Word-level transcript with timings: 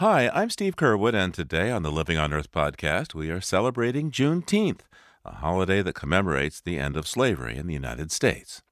Hi, 0.00 0.30
I'm 0.32 0.48
Steve 0.48 0.76
Curwood, 0.76 1.12
and 1.12 1.34
today 1.34 1.70
on 1.70 1.82
the 1.82 1.92
Living 1.92 2.16
on 2.16 2.32
Earth 2.32 2.50
podcast, 2.50 3.12
we 3.14 3.28
are 3.30 3.42
celebrating 3.42 4.10
Juneteenth, 4.10 4.80
a 5.26 5.34
holiday 5.34 5.82
that 5.82 5.92
commemorates 5.92 6.58
the 6.58 6.78
end 6.78 6.96
of 6.96 7.06
slavery 7.06 7.58
in 7.58 7.66
the 7.66 7.74
United 7.74 8.10
States. 8.10 8.62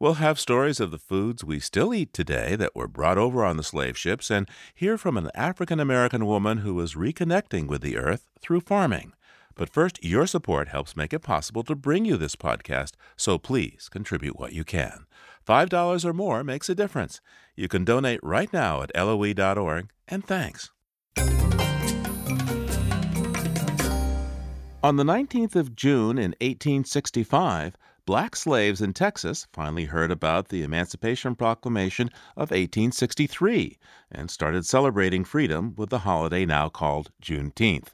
We'll 0.00 0.14
have 0.14 0.40
stories 0.40 0.80
of 0.80 0.90
the 0.90 0.96
foods 0.96 1.44
we 1.44 1.60
still 1.60 1.92
eat 1.92 2.14
today 2.14 2.56
that 2.56 2.74
were 2.74 2.88
brought 2.88 3.18
over 3.18 3.44
on 3.44 3.58
the 3.58 3.62
slave 3.62 3.98
ships 3.98 4.30
and 4.30 4.48
hear 4.74 4.96
from 4.96 5.18
an 5.18 5.30
African 5.34 5.78
American 5.78 6.24
woman 6.24 6.56
who 6.60 6.80
is 6.80 6.94
reconnecting 6.94 7.66
with 7.66 7.82
the 7.82 7.98
earth 7.98 8.26
through 8.40 8.60
farming. 8.60 9.12
But 9.54 9.68
first, 9.68 10.02
your 10.02 10.26
support 10.26 10.68
helps 10.68 10.96
make 10.96 11.12
it 11.12 11.18
possible 11.18 11.64
to 11.64 11.76
bring 11.76 12.06
you 12.06 12.16
this 12.16 12.34
podcast, 12.34 12.92
so 13.18 13.36
please 13.36 13.90
contribute 13.90 14.38
what 14.38 14.54
you 14.54 14.64
can. 14.64 15.04
$5 15.44 16.04
or 16.04 16.12
more 16.12 16.44
makes 16.44 16.68
a 16.68 16.74
difference. 16.74 17.20
You 17.54 17.68
can 17.68 17.84
donate 17.84 18.20
right 18.22 18.52
now 18.52 18.82
at 18.82 18.90
loe.org, 18.94 19.90
and 20.08 20.24
thanks. 20.24 20.70
On 24.84 24.96
the 24.96 25.04
19th 25.04 25.54
of 25.54 25.76
June 25.76 26.18
in 26.18 26.34
1865, 26.40 27.76
black 28.04 28.34
slaves 28.34 28.80
in 28.80 28.92
Texas 28.92 29.46
finally 29.52 29.84
heard 29.84 30.10
about 30.10 30.48
the 30.48 30.64
Emancipation 30.64 31.36
Proclamation 31.36 32.08
of 32.36 32.50
1863 32.50 33.78
and 34.10 34.28
started 34.28 34.66
celebrating 34.66 35.24
freedom 35.24 35.74
with 35.76 35.90
the 35.90 36.00
holiday 36.00 36.44
now 36.44 36.68
called 36.68 37.12
Juneteenth. 37.22 37.90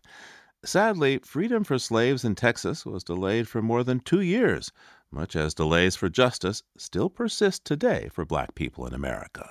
Sadly, 0.64 1.18
freedom 1.18 1.62
for 1.62 1.78
slaves 1.78 2.24
in 2.24 2.34
Texas 2.34 2.84
was 2.84 3.04
delayed 3.04 3.46
for 3.46 3.62
more 3.62 3.84
than 3.84 4.00
two 4.00 4.20
years, 4.20 4.72
much 5.08 5.36
as 5.36 5.54
delays 5.54 5.94
for 5.94 6.08
justice 6.08 6.64
still 6.76 7.08
persist 7.08 7.64
today 7.64 8.08
for 8.12 8.24
black 8.24 8.56
people 8.56 8.84
in 8.84 8.92
America. 8.92 9.48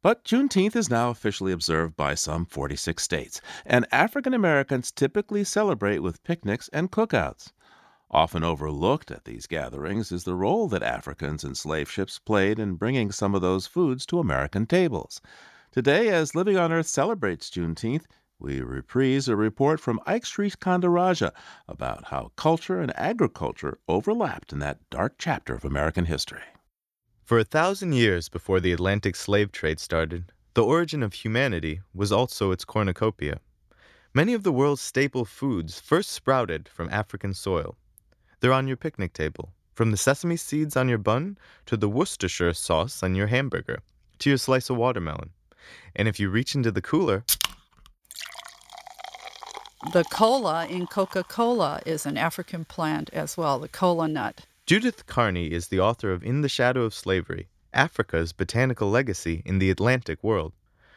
But 0.00 0.24
Juneteenth 0.24 0.74
is 0.74 0.88
now 0.88 1.10
officially 1.10 1.52
observed 1.52 1.96
by 1.96 2.14
some 2.14 2.46
46 2.46 3.02
states, 3.02 3.42
and 3.66 3.86
African 3.92 4.32
Americans 4.32 4.90
typically 4.90 5.44
celebrate 5.44 5.98
with 5.98 6.24
picnics 6.24 6.70
and 6.72 6.90
cookouts. 6.90 7.52
Often 8.10 8.42
overlooked 8.42 9.10
at 9.10 9.26
these 9.26 9.46
gatherings 9.46 10.10
is 10.10 10.24
the 10.24 10.34
role 10.34 10.66
that 10.68 10.82
Africans 10.82 11.44
in 11.44 11.54
slave 11.54 11.90
ships 11.90 12.18
played 12.18 12.58
in 12.58 12.76
bringing 12.76 13.12
some 13.12 13.34
of 13.34 13.42
those 13.42 13.66
foods 13.66 14.06
to 14.06 14.18
American 14.18 14.64
tables. 14.64 15.20
Today, 15.70 16.08
as 16.08 16.34
Living 16.34 16.56
on 16.56 16.72
Earth 16.72 16.86
celebrates 16.86 17.50
Juneteenth, 17.50 18.06
we 18.42 18.60
reprise 18.60 19.28
a 19.28 19.36
report 19.36 19.78
from 19.78 20.00
Ike 20.04 20.24
Sriskandarajah 20.24 21.30
about 21.68 22.06
how 22.06 22.32
culture 22.34 22.80
and 22.80 22.92
agriculture 22.98 23.78
overlapped 23.88 24.52
in 24.52 24.58
that 24.58 24.80
dark 24.90 25.14
chapter 25.16 25.54
of 25.54 25.64
American 25.64 26.06
history. 26.06 26.42
For 27.22 27.38
a 27.38 27.44
thousand 27.44 27.92
years 27.92 28.28
before 28.28 28.58
the 28.58 28.72
Atlantic 28.72 29.14
slave 29.14 29.52
trade 29.52 29.78
started, 29.78 30.32
the 30.54 30.64
origin 30.64 31.04
of 31.04 31.14
humanity 31.14 31.82
was 31.94 32.10
also 32.10 32.50
its 32.50 32.64
cornucopia. 32.64 33.38
Many 34.12 34.34
of 34.34 34.42
the 34.42 34.52
world's 34.52 34.82
staple 34.82 35.24
foods 35.24 35.78
first 35.78 36.10
sprouted 36.10 36.68
from 36.68 36.90
African 36.90 37.34
soil. 37.34 37.76
They're 38.40 38.52
on 38.52 38.66
your 38.66 38.76
picnic 38.76 39.12
table, 39.12 39.52
from 39.72 39.92
the 39.92 39.96
sesame 39.96 40.36
seeds 40.36 40.76
on 40.76 40.88
your 40.88 40.98
bun 40.98 41.38
to 41.66 41.76
the 41.76 41.88
Worcestershire 41.88 42.54
sauce 42.54 43.04
on 43.04 43.14
your 43.14 43.28
hamburger 43.28 43.78
to 44.18 44.30
your 44.30 44.38
slice 44.38 44.68
of 44.68 44.76
watermelon. 44.76 45.30
And 45.94 46.08
if 46.08 46.18
you 46.18 46.28
reach 46.28 46.56
into 46.56 46.72
the 46.72 46.82
cooler, 46.82 47.24
the 49.90 50.04
cola 50.04 50.66
in 50.66 50.86
Coca 50.86 51.24
Cola 51.24 51.80
is 51.84 52.06
an 52.06 52.16
African 52.16 52.64
plant 52.64 53.10
as 53.12 53.36
well, 53.36 53.58
the 53.58 53.68
cola 53.68 54.06
nut. 54.06 54.46
Judith 54.64 55.06
Carney 55.06 55.50
is 55.50 55.68
the 55.68 55.80
author 55.80 56.12
of 56.12 56.22
In 56.22 56.40
the 56.40 56.48
Shadow 56.48 56.82
of 56.82 56.94
Slavery 56.94 57.48
Africa's 57.74 58.32
Botanical 58.32 58.90
Legacy 58.90 59.42
in 59.44 59.58
the 59.58 59.70
Atlantic 59.70 60.22
World. 60.22 60.52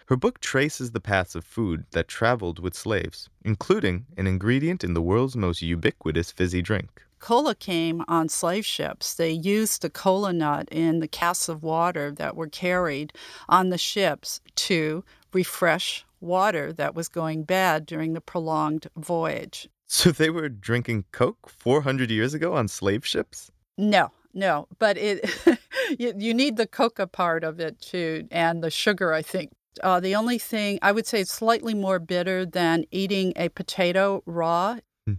Her 0.08 0.16
book 0.16 0.40
traces 0.40 0.92
the 0.92 1.00
paths 1.00 1.34
of 1.34 1.44
food 1.44 1.86
that 1.92 2.08
traveled 2.08 2.60
with 2.60 2.76
slaves, 2.76 3.28
including 3.44 4.06
an 4.18 4.28
ingredient 4.28 4.84
in 4.84 4.94
the 4.94 5.02
world's 5.02 5.36
most 5.36 5.64
ubiquitous 5.64 6.32
fizzy 6.32 6.62
drink. 6.62 7.02
Cola 7.18 7.56
came 7.56 8.04
on 8.08 8.30
slave 8.30 8.68
ships. 8.68 9.16
They 9.16 9.32
used 9.32 9.82
the 9.82 9.90
cola 9.90 10.32
nut 10.32 10.70
in 10.72 11.00
the 11.00 11.08
casks 11.08 11.50
of 11.50 11.64
water 11.64 12.12
that 12.12 12.36
were 12.36 12.48
carried 12.48 13.14
on 13.50 13.70
the 13.70 13.80
ships 13.80 14.42
to 14.58 15.04
refresh 15.34 16.05
water 16.20 16.74
that 16.74 16.96
was 16.96 17.08
going 17.08 17.44
bad 17.44 17.86
during 17.86 18.14
the 18.14 18.22
prolonged 18.22 18.88
voyage. 18.98 19.70
So 19.88 20.12
they 20.12 20.30
were 20.30 20.50
drinking 20.50 21.06
Coke 21.12 21.50
400 21.50 22.10
years 22.10 22.34
ago 22.34 22.54
on 22.54 22.68
slave 22.68 23.06
ships? 23.06 23.52
No, 23.78 24.12
no, 24.34 24.68
but 24.80 24.98
it 24.98 25.30
you, 26.00 26.14
you, 26.18 26.34
need 26.34 26.58
the 26.58 26.68
coca 26.68 27.08
part 27.08 27.44
of 27.44 27.60
it 27.60 27.80
too, 27.80 28.28
and 28.32 28.64
the 28.64 28.72
sugar. 28.72 29.14
I 29.14 29.22
think 29.22 29.52
uh, 29.84 30.00
the 30.00 30.16
only 30.16 30.38
thing 30.38 30.80
I 30.82 30.92
would 30.92 31.08
say 31.08 31.22
is 31.22 31.30
slightly 31.30 31.74
more 31.74 32.00
bitter 32.00 32.46
than 32.46 32.86
eating 32.92 33.34
a 33.36 33.50
potato 33.50 34.24
raw. 34.26 34.78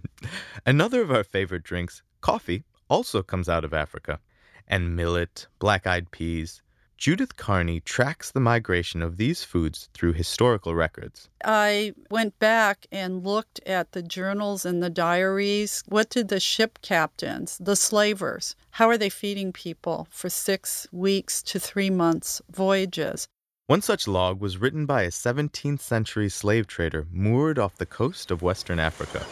Another 0.67 1.01
of 1.01 1.11
our 1.11 1.25
favorite 1.25 1.63
drinks, 1.63 2.03
coffee, 2.21 2.65
also 2.89 3.23
comes 3.23 3.49
out 3.49 3.65
of 3.65 3.73
Africa, 3.75 4.21
and 4.67 4.97
millet, 4.97 5.47
black-eyed 5.59 6.11
peas, 6.11 6.63
Judith 6.99 7.37
Carney 7.37 7.81
tracks 7.81 8.31
the 8.31 8.41
migration 8.41 9.03
of 9.03 9.19
these 9.19 9.45
foods 9.45 9.91
through 9.93 10.15
historical 10.15 10.75
records. 10.75 11.29
I 11.45 11.93
went 12.11 12.39
back 12.39 12.87
and 12.91 13.23
looked 13.23 13.61
at 13.67 13.93
the 13.93 14.03
journals 14.03 14.65
and 14.65 14.83
the 14.83 14.89
diaries. 14.89 15.85
What 15.87 16.09
did 16.09 16.29
the 16.29 16.41
ship 16.41 16.79
captains, 16.81 17.59
the 17.61 17.77
slavers, 17.77 18.57
how 18.71 18.89
are 18.89 18.97
they 18.97 19.11
feeding 19.11 19.53
people 19.53 20.09
for 20.11 20.31
six 20.31 20.87
weeks 20.91 21.43
to 21.45 21.61
three 21.61 21.91
months 21.91 22.41
voyages? 22.51 23.29
One 23.67 23.83
such 23.83 24.09
log 24.09 24.41
was 24.41 24.59
written 24.59 24.87
by 24.87 25.03
a 25.03 25.11
17th 25.11 25.81
century 25.81 26.31
slave 26.31 26.67
trader 26.67 27.07
moored 27.13 27.59
off 27.59 27.77
the 27.77 27.85
coast 27.87 28.31
of 28.31 28.41
Western 28.41 28.79
Africa. 28.79 29.27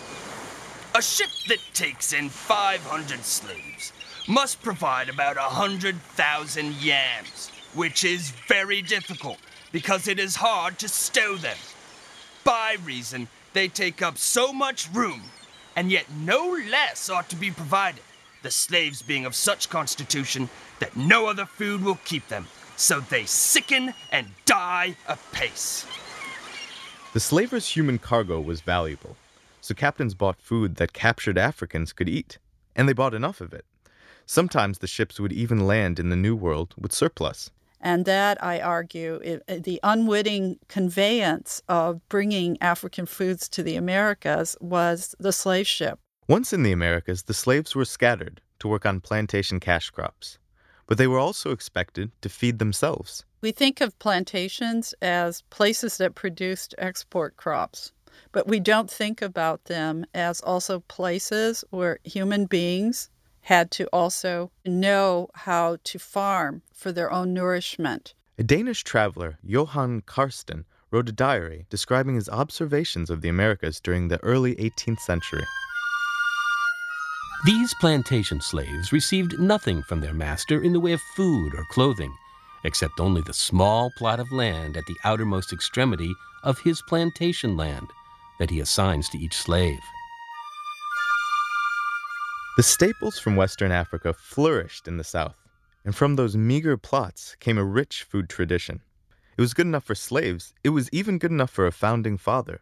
A 0.95 1.01
ship 1.01 1.31
that 1.49 1.61
takes 1.73 2.13
in 2.13 2.29
500 2.29 3.25
slaves 3.25 3.93
must 4.29 4.63
provide 4.63 5.09
about 5.09 5.37
100,000 5.37 6.75
yams 6.75 7.51
which 7.75 8.05
is 8.05 8.31
very 8.49 8.83
difficult 8.83 9.39
because 9.73 10.09
it 10.09 10.19
is 10.19 10.37
hard 10.37 10.79
to 10.79 10.89
stow 10.89 11.37
them. 11.37 11.57
By 12.45 12.77
reason, 12.85 13.29
they 13.53 13.69
take 13.69 14.03
up 14.03 14.19
so 14.19 14.53
much 14.53 14.89
room, 14.93 15.23
and 15.77 15.91
yet 15.91 16.07
no 16.11 16.59
less 16.71 17.11
ought 17.11 17.29
to 17.31 17.37
be 17.37 17.51
provided, 17.51 18.03
the 18.43 18.51
slaves 18.51 19.03
being 19.03 19.25
of 19.25 19.35
such 19.35 19.71
constitution 19.71 20.49
that 20.79 20.97
no 20.97 21.27
other 21.27 21.47
food 21.47 21.83
will 21.83 21.99
keep 22.05 22.29
them, 22.29 22.47
so 22.77 23.01
they 23.01 23.25
sicken 23.25 23.95
and 24.13 24.29
die 24.45 24.97
apace. 25.09 25.87
The 27.13 27.21
slavers' 27.21 27.69
human 27.69 27.99
cargo 27.99 28.41
was 28.41 28.61
valuable, 28.61 29.17
so 29.61 29.75
captains 29.75 30.15
bought 30.15 30.41
food 30.41 30.77
that 30.77 30.93
captured 30.93 31.39
Africans 31.39 31.93
could 31.93 32.09
eat, 32.09 32.39
and 32.77 32.89
they 32.89 32.93
bought 32.93 33.15
enough 33.15 33.41
of 33.41 33.55
it. 33.55 33.65
Sometimes 34.27 34.79
the 34.79 34.87
ships 34.87 35.21
would 35.21 35.33
even 35.33 35.67
land 35.67 35.99
in 35.99 36.11
the 36.11 36.17
New 36.17 36.35
World 36.35 36.75
with 36.77 36.93
surplus. 36.93 37.51
And 37.85 38.07
that, 38.07 38.43
I 38.43 38.61
argue, 38.61 39.21
it, 39.23 39.63
the 39.63 39.79
unwitting 39.83 40.59
conveyance 40.69 41.61
of 41.69 42.01
bringing 42.09 42.57
African 42.63 43.05
foods 43.05 43.47
to 43.51 43.63
the 43.63 43.77
Americas 43.77 44.57
was 44.59 45.15
the 45.21 45.33
slave 45.33 45.67
ship. 45.67 45.99
Once 46.27 46.55
in 46.55 46.63
the 46.63 46.73
Americas, 46.73 47.25
the 47.25 47.35
slaves 47.35 47.75
were 47.75 47.85
scattered 47.85 48.41
to 48.61 48.69
work 48.69 48.87
on 48.87 49.03
plantation 49.03 49.61
cash 49.61 49.91
crops, 49.91 50.39
but 50.87 50.97
they 50.97 51.07
were 51.07 51.19
also 51.19 51.51
expected 51.51 52.11
to 52.23 52.31
feed 52.31 52.59
themselves. 52.59 53.27
We 53.43 53.53
think 53.53 53.83
of 53.83 53.99
plantations 53.99 54.95
as 55.03 55.43
places 55.51 55.99
that 55.99 56.15
produced 56.15 56.75
export 56.79 57.37
crops, 57.37 57.93
but 58.33 58.49
we 58.49 58.61
don't 58.61 58.91
think 58.91 59.21
about 59.21 59.65
them 59.65 60.07
as 60.15 60.41
also 60.41 60.81
places 60.89 61.63
where 61.69 61.99
human 62.03 62.47
beings 62.47 63.11
had 63.45 63.71
to 63.71 63.87
also 63.93 64.51
know 64.65 65.29
how 65.35 65.77
to 65.85 65.99
farm 65.99 66.63
for 66.73 66.93
their 66.93 67.13
own 67.13 67.33
nourishment. 67.35 68.15
A 68.39 68.43
Danish 68.43 68.83
traveler, 68.83 69.39
Johan 69.43 70.01
Karsten, 70.03 70.65
wrote 70.91 71.09
a 71.09 71.13
diary 71.13 71.67
describing 71.71 72.15
his 72.15 72.29
observations 72.29 73.11
of 73.11 73.21
the 73.21 73.29
Americas 73.29 73.81
during 73.81 74.09
the 74.09 74.23
early 74.23 74.55
18th 74.57 75.01
century. 75.01 75.45
These 77.45 77.75
plantation 77.75 78.41
slaves 78.41 78.93
received 78.93 79.39
nothing 79.39 79.83
from 79.83 80.01
their 80.01 80.15
master 80.15 80.63
in 80.63 80.73
the 80.73 80.81
way 80.81 80.93
of 80.93 81.01
food 81.15 81.55
or 81.55 81.65
clothing, 81.71 82.15
except 82.65 82.99
only 82.99 83.21
the 83.21 83.35
small 83.35 83.91
plot 83.99 84.21
of 84.21 84.33
land 84.33 84.79
at 84.79 84.87
the 84.87 84.97
outermost 85.05 85.53
extremity 85.53 86.15
of 86.43 86.59
his 86.61 86.81
plantation 86.89 87.57
land 87.57 87.89
that 88.39 88.49
he 88.49 88.61
assigns 88.61 89.11
to 89.11 89.19
each 89.19 89.37
slave. 89.37 89.81
The 92.57 92.63
staples 92.63 93.19
from 93.19 93.35
Western 93.35 93.73
Africa 93.73 94.13
flourished 94.13 94.87
in 94.87 94.97
the 94.97 95.03
South, 95.03 95.35
and 95.85 95.93
from 95.93 96.15
those 96.15 96.37
meager 96.37 96.77
plots 96.77 97.35
came 97.41 97.59
a 97.59 97.65
rich 97.65 98.05
food 98.05 98.29
tradition. 98.29 98.81
It 99.37 99.41
was 99.41 99.55
good 99.55 99.67
enough 99.67 99.83
for 99.83 99.97
slaves, 99.97 100.55
it 100.63 100.69
was 100.69 100.89
even 100.93 101.19
good 101.19 101.33
enough 101.33 101.51
for 101.51 101.67
a 101.67 101.73
founding 101.73 102.17
father. 102.17 102.61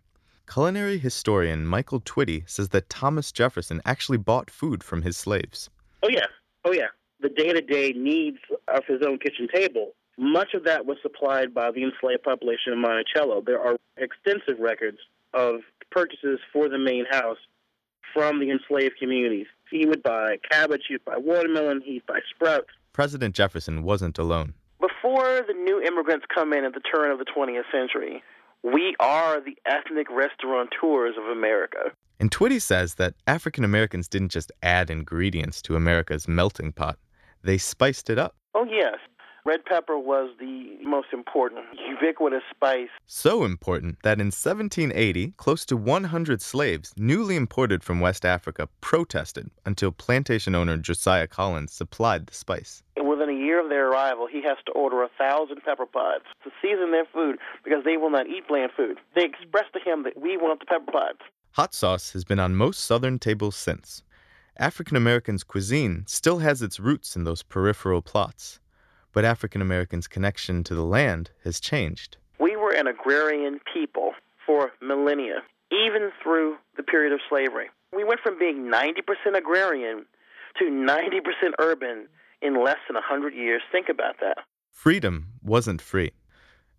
Culinary 0.50 0.96
historian 0.96 1.66
Michael 1.66 2.00
Twitty 2.00 2.48
says 2.48 2.70
that 2.70 2.88
Thomas 2.88 3.30
Jefferson 3.32 3.82
actually 3.84 4.16
bought 4.16 4.50
food 4.50 4.82
from 4.82 5.02
his 5.02 5.18
slaves. 5.18 5.68
Oh, 6.02 6.08
yeah. 6.08 6.26
Oh, 6.64 6.72
yeah. 6.72 6.88
The 7.20 7.28
day 7.28 7.52
to 7.52 7.60
day 7.60 7.92
needs 7.92 8.38
of 8.68 8.84
his 8.86 9.02
own 9.02 9.18
kitchen 9.18 9.46
table 9.52 9.92
Much 10.18 10.54
of 10.54 10.64
that 10.64 10.86
was 10.86 10.98
supplied 11.02 11.52
by 11.54 11.70
the 11.70 11.82
enslaved 11.82 12.22
population 12.22 12.72
of 12.72 12.78
Monticello. 12.78 13.42
There 13.44 13.60
are 13.60 13.76
extensive 13.96 14.58
records 14.58 14.98
of 15.34 15.60
purchases 15.90 16.38
for 16.52 16.68
the 16.68 16.78
main 16.78 17.04
house 17.10 17.38
from 18.12 18.40
the 18.40 18.50
enslaved 18.50 18.98
communities. 18.98 19.46
He 19.72 19.86
would 19.86 20.02
buy 20.02 20.36
cabbage, 20.50 20.82
he'd 20.88 21.04
buy 21.06 21.16
watermelon, 21.16 21.80
he'd 21.82 22.04
buy 22.06 22.20
sprouts. 22.28 22.68
President 22.92 23.34
Jefferson 23.34 23.82
wasn't 23.82 24.18
alone. 24.18 24.52
Before 24.78 25.40
the 25.46 25.54
new 25.54 25.80
immigrants 25.80 26.26
come 26.32 26.52
in 26.52 26.64
at 26.64 26.74
the 26.74 26.80
turn 26.80 27.10
of 27.10 27.18
the 27.18 27.24
20th 27.24 27.62
century, 27.72 28.22
we 28.62 28.94
are 29.00 29.40
the 29.40 29.56
ethnic 29.64 30.08
restaurateurs 30.10 31.14
of 31.18 31.24
America. 31.24 31.90
And 32.20 32.30
Twitty 32.30 32.60
says 32.60 32.96
that 32.96 33.14
African 33.26 33.64
Americans 33.64 34.08
didn't 34.08 34.28
just 34.28 34.52
add 34.62 34.90
ingredients 34.90 35.62
to 35.62 35.74
America's 35.74 36.28
melting 36.28 36.72
pot, 36.72 36.98
they 37.42 37.56
spiced 37.56 38.10
it 38.10 38.18
up. 38.18 38.36
Oh, 38.54 38.66
yes. 38.70 38.98
Red 39.44 39.64
pepper 39.64 39.98
was 39.98 40.30
the 40.38 40.78
most 40.84 41.08
important, 41.12 41.64
ubiquitous 41.88 42.44
spice. 42.54 42.90
So 43.08 43.42
important 43.42 43.96
that 44.04 44.20
in 44.20 44.26
1780, 44.26 45.34
close 45.36 45.64
to 45.66 45.76
100 45.76 46.40
slaves, 46.40 46.92
newly 46.96 47.34
imported 47.34 47.82
from 47.82 47.98
West 47.98 48.24
Africa, 48.24 48.68
protested 48.80 49.50
until 49.66 49.90
plantation 49.90 50.54
owner 50.54 50.76
Josiah 50.76 51.26
Collins 51.26 51.72
supplied 51.72 52.28
the 52.28 52.34
spice. 52.34 52.84
Within 52.96 53.30
a 53.30 53.32
year 53.32 53.60
of 53.60 53.68
their 53.68 53.88
arrival, 53.88 54.28
he 54.30 54.42
has 54.44 54.58
to 54.66 54.72
order 54.72 55.02
a 55.02 55.08
thousand 55.18 55.60
pepper 55.64 55.86
pods 55.86 56.24
to 56.44 56.50
season 56.62 56.92
their 56.92 57.06
food 57.12 57.38
because 57.64 57.82
they 57.84 57.96
will 57.96 58.10
not 58.10 58.28
eat 58.28 58.46
bland 58.46 58.70
food. 58.76 58.98
They 59.16 59.24
express 59.24 59.66
to 59.72 59.80
him 59.80 60.04
that 60.04 60.20
we 60.20 60.36
want 60.36 60.60
the 60.60 60.66
pepper 60.66 60.92
pods. 60.92 61.18
Hot 61.52 61.74
sauce 61.74 62.12
has 62.12 62.24
been 62.24 62.38
on 62.38 62.54
most 62.54 62.84
Southern 62.84 63.18
tables 63.18 63.56
since. 63.56 64.04
African 64.56 64.96
Americans' 64.96 65.42
cuisine 65.42 66.04
still 66.06 66.38
has 66.38 66.62
its 66.62 66.78
roots 66.78 67.16
in 67.16 67.24
those 67.24 67.42
peripheral 67.42 68.02
plots 68.02 68.60
but 69.12 69.24
African 69.24 69.62
Americans' 69.62 70.08
connection 70.08 70.64
to 70.64 70.74
the 70.74 70.84
land 70.84 71.30
has 71.44 71.60
changed. 71.60 72.16
We 72.38 72.56
were 72.56 72.72
an 72.72 72.86
agrarian 72.86 73.60
people 73.72 74.12
for 74.44 74.72
millennia, 74.80 75.42
even 75.70 76.10
through 76.22 76.56
the 76.76 76.82
period 76.82 77.12
of 77.12 77.20
slavery. 77.28 77.70
We 77.94 78.04
went 78.04 78.20
from 78.20 78.38
being 78.38 78.70
90% 78.70 79.36
agrarian 79.36 80.06
to 80.58 80.64
90% 80.64 81.52
urban 81.58 82.08
in 82.40 82.62
less 82.62 82.78
than 82.88 82.94
100 82.94 83.34
years. 83.34 83.62
Think 83.70 83.88
about 83.88 84.16
that. 84.20 84.38
Freedom 84.70 85.28
wasn't 85.42 85.80
free. 85.80 86.12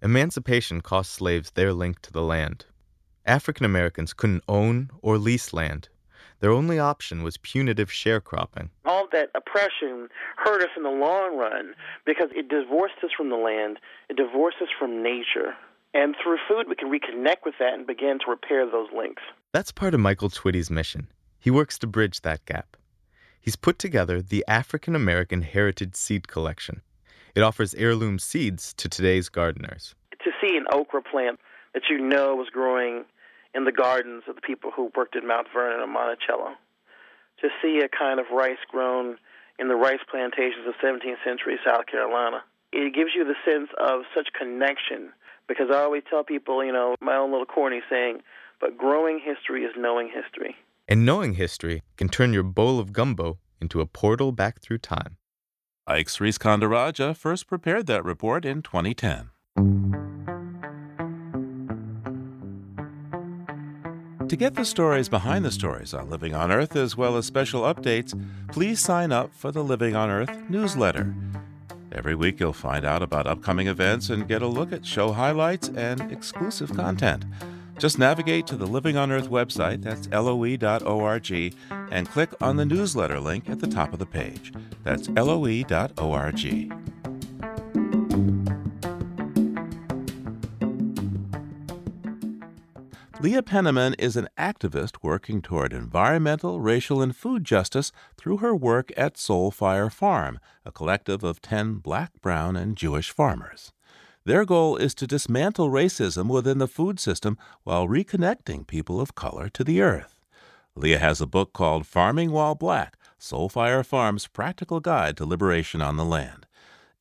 Emancipation 0.02 0.82
cost 0.82 1.14
slaves 1.14 1.52
their 1.52 1.72
link 1.72 2.02
to 2.02 2.12
the 2.12 2.22
land. 2.22 2.66
African 3.26 3.66
Americans 3.66 4.14
couldn't 4.14 4.44
own 4.50 4.90
or 5.02 5.18
lease 5.18 5.54
land. 5.54 5.88
Their 6.44 6.52
only 6.52 6.78
option 6.78 7.24
was 7.24 7.38
punitive 7.38 7.88
sharecropping. 7.88 8.68
All 8.84 9.08
that 9.14 9.30
oppression 9.34 10.10
hurt 10.36 10.62
us 10.62 10.72
in 10.76 10.84
the 10.84 10.90
long 10.90 11.38
run 11.38 11.74
because 12.06 12.32
it 12.36 12.50
divorced 12.50 12.96
us 13.02 13.12
from 13.16 13.30
the 13.30 13.38
land, 13.38 13.80
it 14.10 14.18
divorced 14.18 14.58
us 14.62 14.68
from 14.78 15.02
nature. 15.02 15.56
And 15.94 16.18
through 16.22 16.40
food, 16.46 16.68
we 16.68 16.76
can 16.76 16.92
reconnect 16.92 17.46
with 17.46 17.54
that 17.60 17.76
and 17.76 17.88
begin 17.88 18.20
to 18.20 18.30
repair 18.30 18.70
those 18.70 18.90
links. 18.94 19.22
That's 19.54 19.72
part 19.72 19.94
of 19.94 20.02
Michael 20.02 20.30
Twitty's 20.30 20.70
mission. 20.70 21.08
He 21.40 21.50
works 21.50 21.80
to 21.80 21.88
bridge 21.88 22.20
that 22.24 22.46
gap. 22.46 22.76
He's 23.40 23.56
put 23.56 23.80
together 23.80 24.22
the 24.22 24.44
African 24.46 24.98
American 24.98 25.44
Heritage 25.44 25.96
Seed 25.96 26.28
Collection. 26.28 26.82
It 27.36 27.42
offers 27.42 27.74
heirloom 27.76 28.20
seeds 28.20 28.74
to 28.74 28.90
today's 28.90 29.30
gardeners. 29.30 29.96
To 30.22 30.32
see 30.42 30.58
an 30.58 30.66
okra 30.74 31.04
plant 31.04 31.40
that 31.74 31.84
you 31.90 32.00
know 32.00 32.36
was 32.36 32.50
growing 32.50 33.06
in 33.54 33.66
the 33.66 33.72
gardens 33.72 34.24
of 34.28 34.36
the 34.36 34.42
people 34.42 34.72
who 34.76 34.92
worked 34.96 35.16
at 35.16 35.24
Mount 35.24 35.48
Vernon 35.54 35.82
and 35.82 35.92
Monticello. 35.92 36.56
To 37.42 37.50
see 37.62 37.80
a 37.80 37.90
kind 37.90 38.20
of 38.20 38.28
rice 38.32 38.62
grown 38.70 39.18
in 39.60 39.68
the 39.68 39.76
rice 39.76 40.00
plantations 40.10 40.68
of 40.68 40.74
17th 40.84 41.24
century 41.24 41.60
South 41.66 41.86
Carolina. 41.88 42.44
It 42.72 42.94
gives 42.94 43.12
you 43.16 43.24
the 43.24 43.36
sense 43.46 43.70
of 43.80 44.02
such 44.16 44.30
connection 44.38 45.12
because 45.48 45.68
I 45.72 45.80
always 45.82 46.04
tell 46.10 46.24
people, 46.24 46.64
you 46.64 46.72
know, 46.72 46.96
my 47.02 47.16
own 47.16 47.32
little 47.32 47.46
corny 47.46 47.82
saying, 47.90 48.22
but 48.60 48.78
growing 48.78 49.20
history 49.24 49.64
is 49.64 49.74
knowing 49.78 50.08
history. 50.08 50.56
And 50.88 51.06
knowing 51.06 51.34
history 51.34 51.84
can 51.98 52.10
turn 52.10 52.34
your 52.34 52.44
bowl 52.44 52.80
of 52.80 52.94
gumbo 52.94 53.40
into 53.62 53.82
a 53.82 53.86
portal 53.86 54.32
back 54.32 54.60
through 54.60 54.80
time. 54.80 55.18
Ike 55.86 56.08
Sriskandarajah 56.08 57.16
first 57.16 57.48
prepared 57.48 57.88
that 57.88 58.06
report 58.06 58.46
in 58.46 58.62
2010. 58.62 59.93
To 64.34 64.38
get 64.38 64.56
the 64.56 64.66
stories 64.66 65.10
behind 65.10 65.46
the 65.46 65.52
stories 65.52 65.94
on 65.94 66.10
Living 66.10 66.34
on 66.34 66.52
Earth, 66.52 66.76
as 66.76 66.98
well 66.98 67.18
as 67.18 67.28
special 67.28 67.62
updates, 67.62 68.20
please 68.52 68.80
sign 68.80 69.12
up 69.12 69.32
for 69.32 69.52
the 69.52 69.64
Living 69.64 69.96
on 69.96 70.10
Earth 70.10 70.36
newsletter. 70.50 71.14
Every 71.92 72.16
week, 72.16 72.40
you'll 72.40 72.52
find 72.52 72.84
out 72.84 73.04
about 73.04 73.28
upcoming 73.28 73.68
events 73.68 74.10
and 74.10 74.28
get 74.28 74.42
a 74.42 74.48
look 74.48 74.74
at 74.74 74.88
show 74.88 75.12
highlights 75.12 75.70
and 75.76 76.12
exclusive 76.12 76.76
content. 76.76 77.26
Just 77.78 78.00
navigate 78.00 78.48
to 78.48 78.56
the 78.56 78.66
Living 78.66 78.98
on 78.98 79.12
Earth 79.12 79.30
website, 79.30 79.84
that's 79.84 80.08
loe.org, 80.08 81.54
and 81.92 82.10
click 82.10 82.30
on 82.42 82.58
the 82.58 82.66
newsletter 82.66 83.20
link 83.20 83.48
at 83.48 83.60
the 83.60 83.68
top 83.68 83.94
of 83.94 84.00
the 84.00 84.08
page. 84.08 84.52
That's 84.84 85.10
loe.org. 85.10 86.83
Leah 93.24 93.42
Penniman 93.42 93.94
is 93.94 94.18
an 94.18 94.28
activist 94.38 94.98
working 95.02 95.42
toward 95.42 95.72
environmental, 95.72 96.60
racial, 96.60 97.02
and 97.02 97.16
food 97.16 97.46
justice 97.46 97.94
through 98.18 98.40
her 98.40 98.54
work 98.54 98.92
at 98.98 99.18
Soul 99.18 99.50
Fire 99.50 99.90
Farm, 99.90 100.42
a 100.66 100.74
collective 100.74 101.24
of 101.24 101.42
10 101.42 101.76
black, 101.76 102.12
brown, 102.22 102.58
and 102.58 102.76
Jewish 102.76 103.12
farmers. 103.12 103.72
Their 104.26 104.44
goal 104.44 104.76
is 104.76 104.94
to 104.96 105.08
dismantle 105.08 105.70
racism 105.70 106.28
within 106.28 106.58
the 106.58 106.68
food 106.68 107.00
system 107.00 107.38
while 107.64 107.88
reconnecting 107.88 108.68
people 108.68 109.00
of 109.00 109.16
color 109.16 109.48
to 109.48 109.64
the 109.64 109.82
earth. 109.82 110.20
Leah 110.76 111.00
has 111.00 111.22
a 111.22 111.26
book 111.26 111.54
called 111.54 111.88
Farming 111.88 112.34
While 112.34 112.56
Black 112.56 112.98
Soul 113.18 113.48
Fire 113.48 113.86
Farm's 113.86 114.28
Practical 114.28 114.82
Guide 114.82 115.16
to 115.16 115.26
Liberation 115.26 115.82
on 115.82 115.96
the 115.96 116.04
Land. 116.04 116.46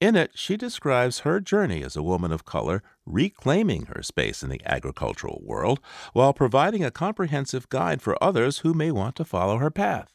In 0.00 0.14
it, 0.14 0.30
she 0.34 0.56
describes 0.56 1.20
her 1.20 1.40
journey 1.40 1.82
as 1.82 1.96
a 1.96 2.02
woman 2.02 2.30
of 2.30 2.44
color 2.44 2.84
reclaiming 3.06 3.86
her 3.86 4.02
space 4.02 4.42
in 4.42 4.50
the 4.50 4.60
agricultural 4.64 5.40
world 5.44 5.80
while 6.12 6.32
providing 6.32 6.84
a 6.84 6.90
comprehensive 6.90 7.68
guide 7.68 8.02
for 8.02 8.22
others 8.22 8.58
who 8.58 8.74
may 8.74 8.90
want 8.90 9.16
to 9.16 9.24
follow 9.24 9.58
her 9.58 9.70
path. 9.70 10.12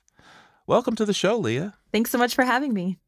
Welcome 0.65 0.95
to 0.95 1.05
the 1.05 1.13
show, 1.13 1.37
Leah. 1.37 1.75
Thanks 1.91 2.11
so 2.11 2.17
much 2.17 2.35
for 2.35 2.43
having 2.43 2.73
me. 2.73 2.99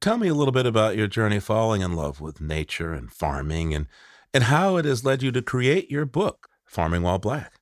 Tell 0.00 0.16
me 0.16 0.28
a 0.28 0.34
little 0.34 0.52
bit 0.52 0.66
about 0.66 0.96
your 0.96 1.06
journey 1.06 1.40
falling 1.40 1.82
in 1.82 1.92
love 1.94 2.20
with 2.20 2.40
nature 2.40 2.92
and 2.92 3.12
farming 3.12 3.74
and, 3.74 3.86
and 4.32 4.44
how 4.44 4.76
it 4.76 4.84
has 4.84 5.04
led 5.04 5.22
you 5.22 5.30
to 5.32 5.42
create 5.42 5.90
your 5.90 6.06
book, 6.06 6.48
Farming 6.64 7.02
While 7.02 7.18
Black. 7.18 7.54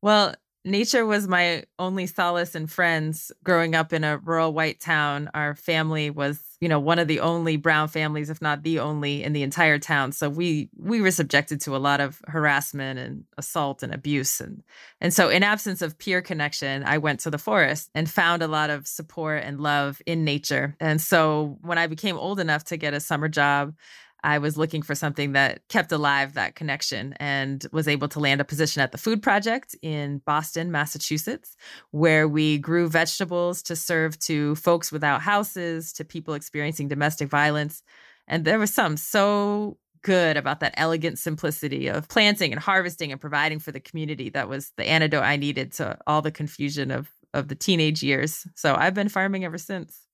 Well, 0.00 0.34
nature 0.64 1.04
was 1.04 1.28
my 1.28 1.64
only 1.78 2.06
solace 2.06 2.54
and 2.54 2.70
friends 2.70 3.30
growing 3.42 3.74
up 3.74 3.92
in 3.92 4.02
a 4.02 4.18
rural 4.18 4.52
white 4.52 4.80
town. 4.80 5.30
Our 5.34 5.54
family 5.54 6.10
was 6.10 6.40
you 6.60 6.68
know 6.68 6.80
one 6.80 6.98
of 6.98 7.08
the 7.08 7.20
only 7.20 7.56
brown 7.56 7.88
families 7.88 8.30
if 8.30 8.40
not 8.40 8.62
the 8.62 8.78
only 8.78 9.22
in 9.22 9.32
the 9.32 9.42
entire 9.42 9.78
town. 9.78 10.12
So 10.12 10.28
we 10.28 10.70
we 10.76 11.00
were 11.00 11.10
subjected 11.10 11.60
to 11.62 11.76
a 11.76 11.78
lot 11.78 12.00
of 12.00 12.22
harassment 12.26 12.98
and 12.98 13.24
assault 13.36 13.82
and 13.82 13.92
abuse. 13.92 14.40
And 14.40 14.62
and 15.00 15.12
so 15.12 15.28
in 15.28 15.42
absence 15.42 15.82
of 15.82 15.98
peer 15.98 16.22
connection 16.22 16.84
i 16.84 16.98
went 16.98 17.20
to 17.20 17.30
the 17.30 17.38
forest 17.38 17.90
and 17.94 18.08
found 18.08 18.42
a 18.42 18.48
lot 18.48 18.70
of 18.70 18.86
support 18.86 19.42
and 19.44 19.60
love 19.60 20.00
in 20.06 20.24
nature. 20.24 20.76
And 20.80 21.00
so 21.00 21.58
when 21.62 21.78
i 21.78 21.86
became 21.86 22.16
old 22.16 22.40
enough 22.40 22.64
to 22.64 22.76
get 22.76 22.94
a 22.94 23.00
summer 23.00 23.28
job 23.28 23.74
I 24.24 24.38
was 24.38 24.56
looking 24.56 24.82
for 24.82 24.94
something 24.94 25.32
that 25.32 25.60
kept 25.68 25.92
alive 25.92 26.34
that 26.34 26.56
connection 26.56 27.12
and 27.20 27.64
was 27.72 27.86
able 27.86 28.08
to 28.08 28.20
land 28.20 28.40
a 28.40 28.44
position 28.44 28.82
at 28.82 28.90
the 28.90 28.98
Food 28.98 29.22
Project 29.22 29.76
in 29.82 30.18
Boston, 30.26 30.72
Massachusetts, 30.72 31.56
where 31.90 32.26
we 32.26 32.58
grew 32.58 32.88
vegetables 32.88 33.62
to 33.64 33.76
serve 33.76 34.18
to 34.20 34.54
folks 34.56 34.90
without 34.90 35.20
houses, 35.20 35.92
to 35.92 36.04
people 36.04 36.34
experiencing 36.34 36.88
domestic 36.88 37.28
violence. 37.28 37.82
And 38.26 38.44
there 38.44 38.58
was 38.58 38.72
some 38.72 38.96
so 38.96 39.76
good 40.02 40.36
about 40.36 40.60
that 40.60 40.74
elegant 40.76 41.18
simplicity 41.18 41.88
of 41.88 42.08
planting 42.08 42.52
and 42.52 42.60
harvesting 42.60 43.12
and 43.12 43.20
providing 43.20 43.58
for 43.58 43.72
the 43.72 43.80
community 43.80 44.30
that 44.30 44.48
was 44.48 44.72
the 44.76 44.88
antidote 44.88 45.22
I 45.22 45.36
needed 45.36 45.72
to 45.74 45.98
all 46.06 46.22
the 46.22 46.32
confusion 46.32 46.90
of 46.90 47.10
of 47.34 47.48
the 47.48 47.54
teenage 47.54 48.02
years. 48.02 48.46
So 48.54 48.74
I've 48.74 48.94
been 48.94 49.08
farming 49.08 49.44
ever 49.44 49.58
since. 49.58 50.06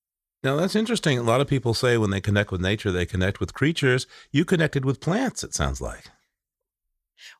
Now, 0.43 0.57
that's 0.57 0.77
interesting. 0.77 1.19
A 1.19 1.23
lot 1.23 1.41
of 1.41 1.49
people 1.49 1.75
say 1.75 1.99
when 1.99 2.11
they 2.11 2.21
connect 2.21 2.51
with 2.51 2.61
nature, 2.61 2.91
they 2.91 3.07
connect 3.07 3.41
with 3.41 3.53
creatures. 3.53 4.07
You 4.33 4.45
connected 4.45 4.85
with 4.85 5.01
plants, 5.01 5.45
it 5.45 5.55
sounds 5.55 5.81
like. 5.81 6.07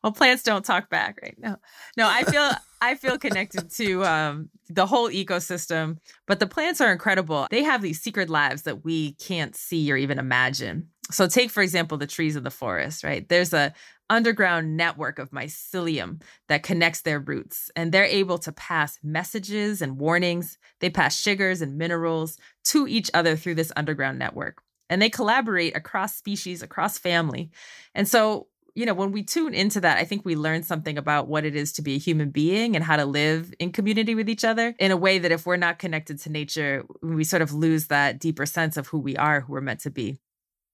Well, 0.03 0.11
plants 0.11 0.43
don't 0.43 0.65
talk 0.65 0.89
back 0.89 1.19
right 1.21 1.35
now. 1.39 1.57
No, 1.97 2.07
I 2.07 2.23
feel 2.23 2.49
I 2.83 2.95
feel 2.95 3.19
connected 3.19 3.69
to 3.75 4.03
um, 4.05 4.49
the 4.67 4.87
whole 4.87 5.09
ecosystem, 5.09 5.97
but 6.25 6.39
the 6.39 6.47
plants 6.47 6.81
are 6.81 6.91
incredible. 6.91 7.47
They 7.51 7.63
have 7.63 7.83
these 7.83 8.01
secret 8.01 8.29
lives 8.29 8.63
that 8.63 8.83
we 8.83 9.13
can't 9.13 9.55
see 9.55 9.91
or 9.91 9.97
even 9.97 10.17
imagine. 10.17 10.89
So 11.11 11.27
take 11.27 11.51
for 11.51 11.61
example 11.61 11.97
the 11.97 12.07
trees 12.07 12.35
of 12.35 12.43
the 12.43 12.49
forest, 12.49 13.03
right? 13.03 13.27
There's 13.27 13.53
a 13.53 13.73
underground 14.11 14.77
network 14.77 15.17
of 15.19 15.31
mycelium 15.31 16.21
that 16.49 16.61
connects 16.63 17.01
their 17.01 17.19
roots, 17.19 17.71
and 17.75 17.91
they're 17.91 18.03
able 18.03 18.37
to 18.37 18.51
pass 18.51 18.99
messages 19.01 19.81
and 19.81 19.97
warnings. 19.97 20.57
They 20.81 20.89
pass 20.91 21.17
sugars 21.17 21.61
and 21.61 21.77
minerals 21.77 22.37
to 22.65 22.87
each 22.87 23.09
other 23.13 23.35
through 23.37 23.55
this 23.55 23.71
underground 23.75 24.19
network. 24.19 24.61
and 24.91 25.01
they 25.01 25.09
collaborate 25.09 25.75
across 25.75 26.15
species, 26.15 26.61
across 26.61 26.97
family. 26.97 27.49
And 27.95 28.07
so, 28.07 28.47
you 28.75 28.85
know, 28.85 28.93
when 28.93 29.13
we 29.13 29.23
tune 29.23 29.53
into 29.53 29.79
that, 29.81 29.97
I 29.97 30.03
think 30.03 30.25
we 30.25 30.35
learn 30.35 30.63
something 30.63 30.97
about 30.97 31.29
what 31.29 31.45
it 31.45 31.55
is 31.55 31.71
to 31.73 31.81
be 31.81 31.95
a 31.95 31.99
human 31.99 32.29
being 32.29 32.75
and 32.75 32.83
how 32.83 32.97
to 32.97 33.05
live 33.05 33.53
in 33.57 33.71
community 33.71 34.15
with 34.15 34.29
each 34.29 34.43
other 34.43 34.75
in 34.79 34.91
a 34.91 34.97
way 34.97 35.17
that 35.19 35.31
if 35.31 35.45
we're 35.45 35.55
not 35.55 35.79
connected 35.79 36.19
to 36.19 36.29
nature, 36.29 36.83
we 37.01 37.23
sort 37.23 37.41
of 37.41 37.53
lose 37.53 37.87
that 37.87 38.19
deeper 38.19 38.45
sense 38.45 38.75
of 38.75 38.87
who 38.87 38.99
we 38.99 39.15
are, 39.15 39.41
who 39.41 39.53
we're 39.53 39.61
meant 39.61 39.79
to 39.81 39.89
be. 39.91 40.19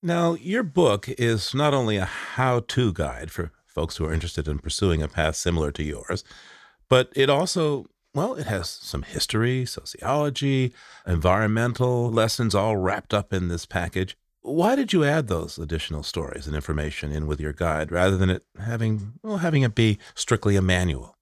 Now, 0.03 0.35
your 0.35 0.63
book 0.63 1.09
is 1.09 1.55
not 1.55 1.73
only 1.73 1.97
a 1.97 2.05
how 2.05 2.61
to 2.61 2.93
guide 2.93 3.31
for 3.31 3.51
folks 3.65 3.97
who 3.97 4.05
are 4.05 4.13
interested 4.13 4.47
in 4.47 4.59
pursuing 4.59 5.01
a 5.01 5.07
path 5.07 5.35
similar 5.35 5.71
to 5.71 5.83
yours, 5.83 6.23
but 6.87 7.11
it 7.15 7.29
also 7.29 7.87
well, 8.17 8.33
it 8.33 8.47
has 8.47 8.67
some 8.67 9.03
history, 9.03 9.63
sociology, 9.65 10.73
environmental 11.05 12.09
lessons 12.09 12.55
all 12.55 12.75
wrapped 12.75 13.13
up 13.13 13.31
in 13.31 13.47
this 13.47 13.67
package. 13.67 14.17
Why 14.41 14.75
did 14.75 14.91
you 14.91 15.03
add 15.03 15.27
those 15.27 15.59
additional 15.59 16.01
stories 16.01 16.47
and 16.47 16.55
information 16.55 17.11
in 17.11 17.27
with 17.27 17.39
your 17.39 17.53
guide 17.53 17.91
rather 17.91 18.17
than 18.17 18.31
it 18.31 18.43
having 18.59 19.13
well 19.21 19.37
having 19.37 19.61
it 19.61 19.75
be 19.75 19.99
strictly 20.15 20.55
a 20.55 20.63
manual? 20.63 21.15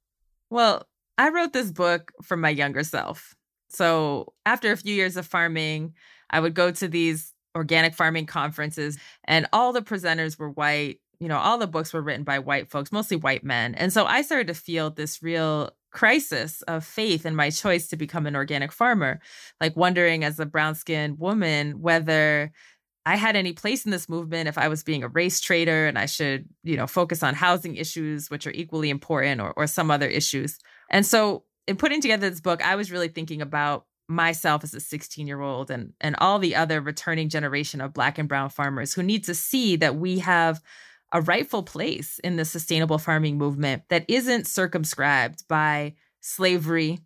Well, 0.49 0.87
I 1.17 1.29
wrote 1.29 1.51
this 1.51 1.71
book 1.71 2.13
for 2.23 2.37
my 2.37 2.49
younger 2.49 2.83
self. 2.83 3.35
So, 3.67 4.33
after 4.45 4.71
a 4.71 4.77
few 4.77 4.95
years 4.95 5.17
of 5.17 5.25
farming, 5.25 5.95
I 6.29 6.39
would 6.39 6.53
go 6.53 6.71
to 6.71 6.87
these 6.87 7.33
organic 7.55 7.93
farming 7.93 8.25
conferences 8.25 8.97
and 9.25 9.47
all 9.53 9.73
the 9.73 9.81
presenters 9.81 10.37
were 10.37 10.49
white 10.49 10.99
you 11.19 11.27
know 11.27 11.37
all 11.37 11.57
the 11.57 11.67
books 11.67 11.93
were 11.93 12.01
written 12.01 12.23
by 12.23 12.39
white 12.39 12.69
folks 12.69 12.91
mostly 12.91 13.17
white 13.17 13.43
men 13.43 13.73
and 13.75 13.93
so 13.93 14.05
i 14.05 14.21
started 14.21 14.47
to 14.47 14.53
feel 14.53 14.89
this 14.89 15.23
real 15.23 15.71
crisis 15.95 16.61
of 16.63 16.85
faith 16.85 17.25
in 17.25 17.35
my 17.35 17.49
choice 17.49 17.87
to 17.87 17.95
become 17.95 18.27
an 18.27 18.35
organic 18.35 18.71
farmer, 18.71 19.19
like 19.61 19.75
wondering 19.77 20.25
as 20.25 20.37
a 20.39 20.45
brown 20.45 20.75
skinned 20.75 21.17
woman 21.17 21.81
whether 21.81 22.51
I 23.05 23.15
had 23.15 23.35
any 23.35 23.53
place 23.53 23.85
in 23.85 23.91
this 23.91 24.09
movement 24.09 24.49
if 24.49 24.57
I 24.57 24.67
was 24.67 24.83
being 24.83 25.03
a 25.03 25.07
race 25.07 25.39
trader 25.39 25.87
and 25.87 25.97
I 25.97 26.05
should, 26.05 26.49
you 26.63 26.75
know, 26.75 26.85
focus 26.85 27.23
on 27.23 27.33
housing 27.33 27.75
issues, 27.75 28.29
which 28.29 28.45
are 28.45 28.51
equally 28.51 28.89
important, 28.89 29.39
or, 29.39 29.53
or 29.55 29.67
some 29.67 29.89
other 29.89 30.07
issues. 30.07 30.57
And 30.89 31.05
so 31.05 31.43
in 31.67 31.77
putting 31.77 32.01
together 32.01 32.29
this 32.29 32.41
book, 32.41 32.65
I 32.65 32.75
was 32.75 32.91
really 32.91 33.07
thinking 33.07 33.41
about 33.41 33.85
myself 34.07 34.63
as 34.63 34.73
a 34.73 34.79
16 34.79 35.25
year 35.25 35.41
old 35.41 35.71
and 35.71 35.93
and 35.99 36.15
all 36.19 36.37
the 36.37 36.55
other 36.55 36.79
returning 36.79 37.29
generation 37.29 37.81
of 37.81 37.93
black 37.93 38.17
and 38.17 38.29
brown 38.29 38.49
farmers 38.49 38.93
who 38.93 39.01
need 39.01 39.23
to 39.23 39.33
see 39.33 39.75
that 39.75 39.95
we 39.95 40.19
have 40.19 40.61
a 41.11 41.21
rightful 41.21 41.63
place 41.63 42.19
in 42.19 42.35
the 42.35 42.45
sustainable 42.45 42.97
farming 42.97 43.37
movement 43.37 43.83
that 43.89 44.05
isn't 44.07 44.47
circumscribed 44.47 45.47
by 45.47 45.95
slavery, 46.19 46.99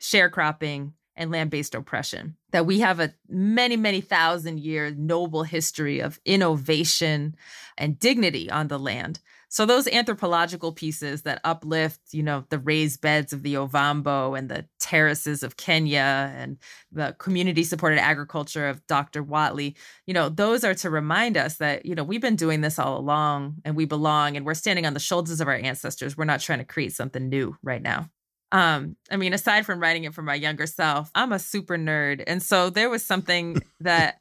sharecropping, 0.00 0.92
and 1.16 1.30
land 1.30 1.50
based 1.50 1.74
oppression. 1.74 2.36
That 2.52 2.66
we 2.66 2.80
have 2.80 3.00
a 3.00 3.12
many, 3.28 3.76
many 3.76 4.00
thousand 4.00 4.60
year 4.60 4.90
noble 4.90 5.42
history 5.42 6.00
of 6.00 6.18
innovation 6.24 7.36
and 7.76 7.98
dignity 7.98 8.50
on 8.50 8.68
the 8.68 8.78
land 8.78 9.20
so 9.52 9.66
those 9.66 9.88
anthropological 9.88 10.70
pieces 10.70 11.22
that 11.22 11.40
uplift, 11.42 11.98
you 12.12 12.22
know, 12.22 12.44
the 12.50 12.58
raised 12.60 13.00
beds 13.00 13.32
of 13.32 13.42
the 13.42 13.54
Ovambo 13.54 14.38
and 14.38 14.48
the 14.48 14.64
terraces 14.78 15.42
of 15.42 15.56
Kenya 15.56 16.32
and 16.36 16.56
the 16.92 17.16
community 17.18 17.64
supported 17.64 17.98
agriculture 17.98 18.68
of 18.68 18.86
Dr. 18.86 19.24
Whatley, 19.24 19.74
you 20.06 20.14
know, 20.14 20.28
those 20.28 20.62
are 20.62 20.74
to 20.74 20.88
remind 20.88 21.36
us 21.36 21.56
that, 21.56 21.84
you 21.84 21.96
know, 21.96 22.04
we've 22.04 22.20
been 22.20 22.36
doing 22.36 22.60
this 22.60 22.78
all 22.78 22.96
along 22.96 23.56
and 23.64 23.74
we 23.74 23.86
belong 23.86 24.36
and 24.36 24.46
we're 24.46 24.54
standing 24.54 24.86
on 24.86 24.94
the 24.94 25.00
shoulders 25.00 25.40
of 25.40 25.48
our 25.48 25.56
ancestors. 25.56 26.16
We're 26.16 26.26
not 26.26 26.38
trying 26.38 26.60
to 26.60 26.64
create 26.64 26.92
something 26.92 27.28
new 27.28 27.56
right 27.60 27.82
now. 27.82 28.08
Um, 28.52 28.96
I 29.10 29.16
mean, 29.16 29.32
aside 29.32 29.66
from 29.66 29.80
writing 29.80 30.04
it 30.04 30.14
for 30.14 30.22
my 30.22 30.34
younger 30.34 30.66
self, 30.66 31.10
I'm 31.12 31.32
a 31.32 31.40
super 31.40 31.76
nerd. 31.76 32.22
And 32.24 32.40
so 32.40 32.70
there 32.70 32.88
was 32.88 33.04
something 33.04 33.60
that 33.80 34.20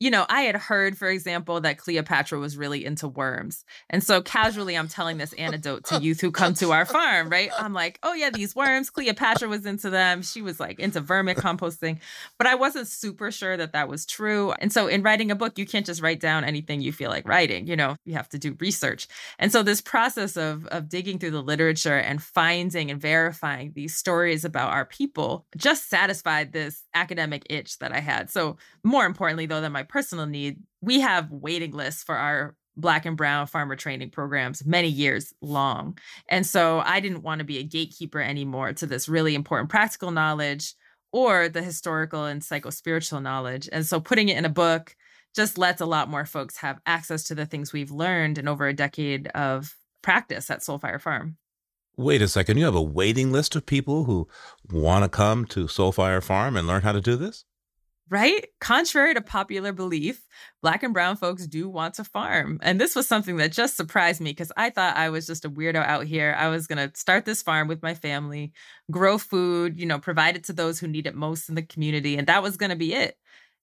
you 0.00 0.10
know, 0.10 0.26
I 0.28 0.42
had 0.42 0.56
heard, 0.56 0.98
for 0.98 1.08
example, 1.08 1.60
that 1.60 1.78
Cleopatra 1.78 2.38
was 2.38 2.56
really 2.56 2.84
into 2.84 3.08
worms. 3.08 3.64
And 3.88 4.02
so 4.02 4.20
casually, 4.20 4.76
I'm 4.76 4.88
telling 4.88 5.18
this 5.18 5.32
anecdote 5.34 5.84
to 5.84 6.00
youth 6.00 6.20
who 6.20 6.32
come 6.32 6.54
to 6.54 6.72
our 6.72 6.84
farm, 6.84 7.28
right? 7.28 7.50
I'm 7.58 7.72
like, 7.72 7.98
oh, 8.02 8.12
yeah, 8.12 8.30
these 8.30 8.54
worms, 8.54 8.90
Cleopatra 8.90 9.48
was 9.48 9.64
into 9.64 9.90
them. 9.90 10.22
She 10.22 10.42
was 10.42 10.58
like 10.58 10.80
into 10.80 11.00
vermicomposting. 11.00 12.00
But 12.38 12.46
I 12.48 12.56
wasn't 12.56 12.88
super 12.88 13.30
sure 13.30 13.56
that 13.56 13.72
that 13.72 13.88
was 13.88 14.04
true. 14.04 14.52
And 14.58 14.72
so 14.72 14.88
in 14.88 15.02
writing 15.02 15.30
a 15.30 15.36
book, 15.36 15.58
you 15.58 15.66
can't 15.66 15.86
just 15.86 16.02
write 16.02 16.20
down 16.20 16.44
anything 16.44 16.80
you 16.80 16.92
feel 16.92 17.10
like 17.10 17.26
writing, 17.28 17.66
you 17.66 17.76
know, 17.76 17.96
you 18.04 18.14
have 18.14 18.28
to 18.30 18.38
do 18.38 18.56
research. 18.60 19.06
And 19.38 19.52
so 19.52 19.62
this 19.62 19.80
process 19.80 20.36
of, 20.36 20.66
of 20.66 20.88
digging 20.88 21.18
through 21.18 21.30
the 21.30 21.42
literature 21.42 21.98
and 21.98 22.22
finding 22.22 22.90
and 22.90 23.00
verifying 23.00 23.72
these 23.74 23.94
stories 23.94 24.44
about 24.44 24.72
our 24.72 24.84
people 24.84 25.46
just 25.56 25.88
satisfied 25.88 26.52
this 26.52 26.82
academic 26.94 27.46
itch 27.48 27.78
that 27.78 27.92
I 27.92 28.00
had. 28.00 28.30
So 28.30 28.56
more 28.82 29.06
importantly, 29.06 29.46
though, 29.46 29.60
than 29.60 29.72
my 29.72 29.83
personal 29.84 30.26
need, 30.26 30.58
we 30.80 31.00
have 31.00 31.30
waiting 31.30 31.72
lists 31.72 32.02
for 32.02 32.16
our 32.16 32.54
black 32.76 33.06
and 33.06 33.16
brown 33.16 33.46
farmer 33.46 33.76
training 33.76 34.10
programs 34.10 34.66
many 34.66 34.88
years 34.88 35.32
long. 35.40 35.96
And 36.28 36.46
so 36.46 36.80
I 36.80 37.00
didn't 37.00 37.22
want 37.22 37.38
to 37.38 37.44
be 37.44 37.58
a 37.58 37.62
gatekeeper 37.62 38.20
anymore 38.20 38.72
to 38.74 38.86
this 38.86 39.08
really 39.08 39.34
important 39.34 39.70
practical 39.70 40.10
knowledge 40.10 40.74
or 41.12 41.48
the 41.48 41.62
historical 41.62 42.24
and 42.24 42.42
psychospiritual 42.42 43.22
knowledge. 43.22 43.68
And 43.70 43.86
so 43.86 44.00
putting 44.00 44.28
it 44.28 44.36
in 44.36 44.44
a 44.44 44.50
book 44.50 44.96
just 45.34 45.58
lets 45.58 45.80
a 45.80 45.86
lot 45.86 46.08
more 46.08 46.24
folks 46.24 46.56
have 46.58 46.80
access 46.86 47.24
to 47.24 47.34
the 47.34 47.46
things 47.46 47.72
we've 47.72 47.90
learned 47.90 48.38
in 48.38 48.48
over 48.48 48.66
a 48.66 48.74
decade 48.74 49.28
of 49.28 49.76
practice 50.02 50.50
at 50.50 50.62
Soul 50.62 50.78
Fire 50.78 50.98
Farm. 50.98 51.36
Wait 51.96 52.22
a 52.22 52.28
second, 52.28 52.58
you 52.58 52.64
have 52.64 52.74
a 52.74 52.82
waiting 52.82 53.30
list 53.30 53.54
of 53.54 53.66
people 53.66 54.04
who 54.04 54.26
want 54.70 55.04
to 55.04 55.08
come 55.08 55.44
to 55.44 55.68
Soul 55.68 55.92
Fire 55.92 56.20
Farm 56.20 56.56
and 56.56 56.66
learn 56.66 56.82
how 56.82 56.90
to 56.90 57.00
do 57.00 57.14
this? 57.14 57.44
Right? 58.10 58.48
Contrary 58.60 59.14
to 59.14 59.22
popular 59.22 59.72
belief, 59.72 60.26
black 60.62 60.82
and 60.82 60.92
brown 60.92 61.16
folks 61.16 61.46
do 61.46 61.68
want 61.70 61.94
to 61.94 62.04
farm. 62.04 62.60
And 62.62 62.78
this 62.78 62.94
was 62.94 63.08
something 63.08 63.36
that 63.38 63.50
just 63.50 63.76
surprised 63.76 64.20
me 64.20 64.30
because 64.30 64.52
I 64.58 64.68
thought 64.68 64.96
I 64.96 65.08
was 65.08 65.26
just 65.26 65.46
a 65.46 65.50
weirdo 65.50 65.84
out 65.84 66.04
here. 66.04 66.36
I 66.38 66.48
was 66.48 66.66
going 66.66 66.86
to 66.86 66.94
start 66.96 67.24
this 67.24 67.42
farm 67.42 67.66
with 67.66 67.82
my 67.82 67.94
family, 67.94 68.52
grow 68.90 69.16
food, 69.16 69.80
you 69.80 69.86
know, 69.86 69.98
provide 69.98 70.36
it 70.36 70.44
to 70.44 70.52
those 70.52 70.78
who 70.78 70.86
need 70.86 71.06
it 71.06 71.14
most 71.14 71.48
in 71.48 71.54
the 71.54 71.62
community. 71.62 72.16
And 72.18 72.26
that 72.26 72.42
was 72.42 72.58
going 72.58 72.70
to 72.70 72.76
be 72.76 72.92
it. 72.92 73.16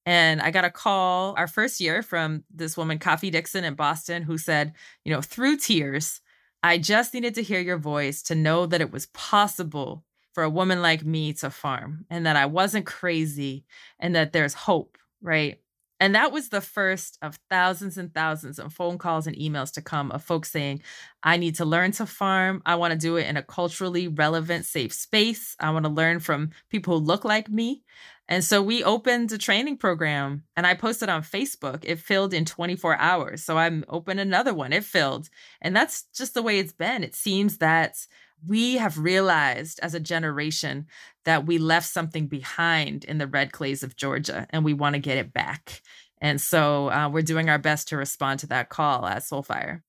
And 0.07 0.41
I 0.41 0.49
got 0.49 0.65
a 0.65 0.71
call 0.71 1.35
our 1.37 1.47
first 1.47 1.79
year 1.79 2.01
from 2.01 2.43
this 2.51 2.75
woman, 2.75 2.97
Kafi 2.97 3.31
Dixon 3.31 3.63
in 3.63 3.75
Boston, 3.75 4.23
who 4.23 4.37
said, 4.37 4.73
you 5.05 5.13
know, 5.13 5.21
through 5.21 5.57
tears, 5.57 6.19
I 6.63 6.79
just 6.79 7.13
needed 7.13 7.35
to 7.35 7.43
hear 7.43 7.59
your 7.59 7.77
voice 7.77 8.23
to 8.23 8.35
know 8.35 8.65
that 8.65 8.81
it 8.81 8.91
was 8.91 9.05
possible 9.07 10.03
for 10.33 10.43
a 10.43 10.49
woman 10.49 10.81
like 10.81 11.03
me 11.03 11.33
to 11.33 11.49
farm 11.49 12.05
and 12.09 12.25
that 12.25 12.35
I 12.35 12.45
wasn't 12.45 12.85
crazy 12.85 13.65
and 13.99 14.15
that 14.15 14.33
there's 14.33 14.53
hope, 14.53 14.97
right? 15.21 15.59
And 16.01 16.15
that 16.15 16.31
was 16.31 16.49
the 16.49 16.61
first 16.61 17.19
of 17.21 17.37
thousands 17.47 17.95
and 17.95 18.11
thousands 18.11 18.57
of 18.57 18.73
phone 18.73 18.97
calls 18.97 19.27
and 19.27 19.35
emails 19.35 19.71
to 19.73 19.83
come 19.83 20.09
of 20.09 20.23
folks 20.23 20.49
saying, 20.49 20.81
I 21.21 21.37
need 21.37 21.57
to 21.57 21.65
learn 21.65 21.91
to 21.91 22.07
farm. 22.07 22.63
I 22.65 22.73
want 22.73 22.91
to 22.93 22.97
do 22.97 23.17
it 23.17 23.27
in 23.27 23.37
a 23.37 23.43
culturally 23.43 24.07
relevant, 24.07 24.65
safe 24.65 24.93
space. 24.93 25.55
I 25.59 25.69
want 25.69 25.85
to 25.85 25.91
learn 25.91 26.19
from 26.19 26.49
people 26.69 26.97
who 26.97 27.05
look 27.05 27.23
like 27.23 27.49
me. 27.49 27.83
And 28.27 28.43
so 28.43 28.63
we 28.63 28.83
opened 28.83 29.31
a 29.31 29.37
training 29.37 29.77
program 29.77 30.43
and 30.55 30.65
I 30.65 30.73
posted 30.73 31.09
on 31.09 31.21
Facebook. 31.21 31.83
It 31.83 31.99
filled 31.99 32.33
in 32.33 32.45
24 32.45 32.97
hours. 32.97 33.43
So 33.43 33.59
I'm 33.59 33.85
open 33.87 34.17
another 34.17 34.55
one. 34.55 34.73
It 34.73 34.83
filled. 34.83 35.29
And 35.61 35.75
that's 35.75 36.05
just 36.15 36.33
the 36.33 36.41
way 36.41 36.57
it's 36.57 36.73
been. 36.73 37.03
It 37.03 37.13
seems 37.13 37.59
that 37.59 38.07
we 38.47 38.75
have 38.77 38.97
realized 38.97 39.79
as 39.81 39.93
a 39.93 39.99
generation 39.99 40.87
that 41.25 41.45
we 41.45 41.57
left 41.57 41.87
something 41.87 42.27
behind 42.27 43.03
in 43.03 43.17
the 43.17 43.27
red 43.27 43.51
clays 43.51 43.83
of 43.83 43.95
Georgia 43.95 44.47
and 44.49 44.65
we 44.65 44.73
want 44.73 44.95
to 44.95 44.99
get 44.99 45.17
it 45.17 45.33
back. 45.33 45.81
And 46.19 46.39
so 46.39 46.89
uh, 46.89 47.09
we're 47.09 47.21
doing 47.21 47.49
our 47.49 47.57
best 47.57 47.87
to 47.89 47.97
respond 47.97 48.39
to 48.41 48.47
that 48.47 48.69
call 48.69 49.05
at 49.05 49.23
Soul 49.23 49.43
Fire. 49.43 49.83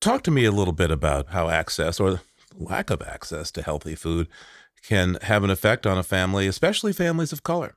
Talk 0.00 0.22
to 0.24 0.30
me 0.30 0.44
a 0.44 0.52
little 0.52 0.72
bit 0.72 0.90
about 0.90 1.28
how 1.28 1.48
access 1.48 2.00
or 2.00 2.20
lack 2.54 2.90
of 2.90 3.02
access 3.02 3.50
to 3.52 3.62
healthy 3.62 3.94
food 3.94 4.28
can 4.86 5.16
have 5.22 5.44
an 5.44 5.50
effect 5.50 5.86
on 5.86 5.98
a 5.98 6.02
family, 6.02 6.46
especially 6.46 6.92
families 6.92 7.32
of 7.32 7.42
color. 7.42 7.76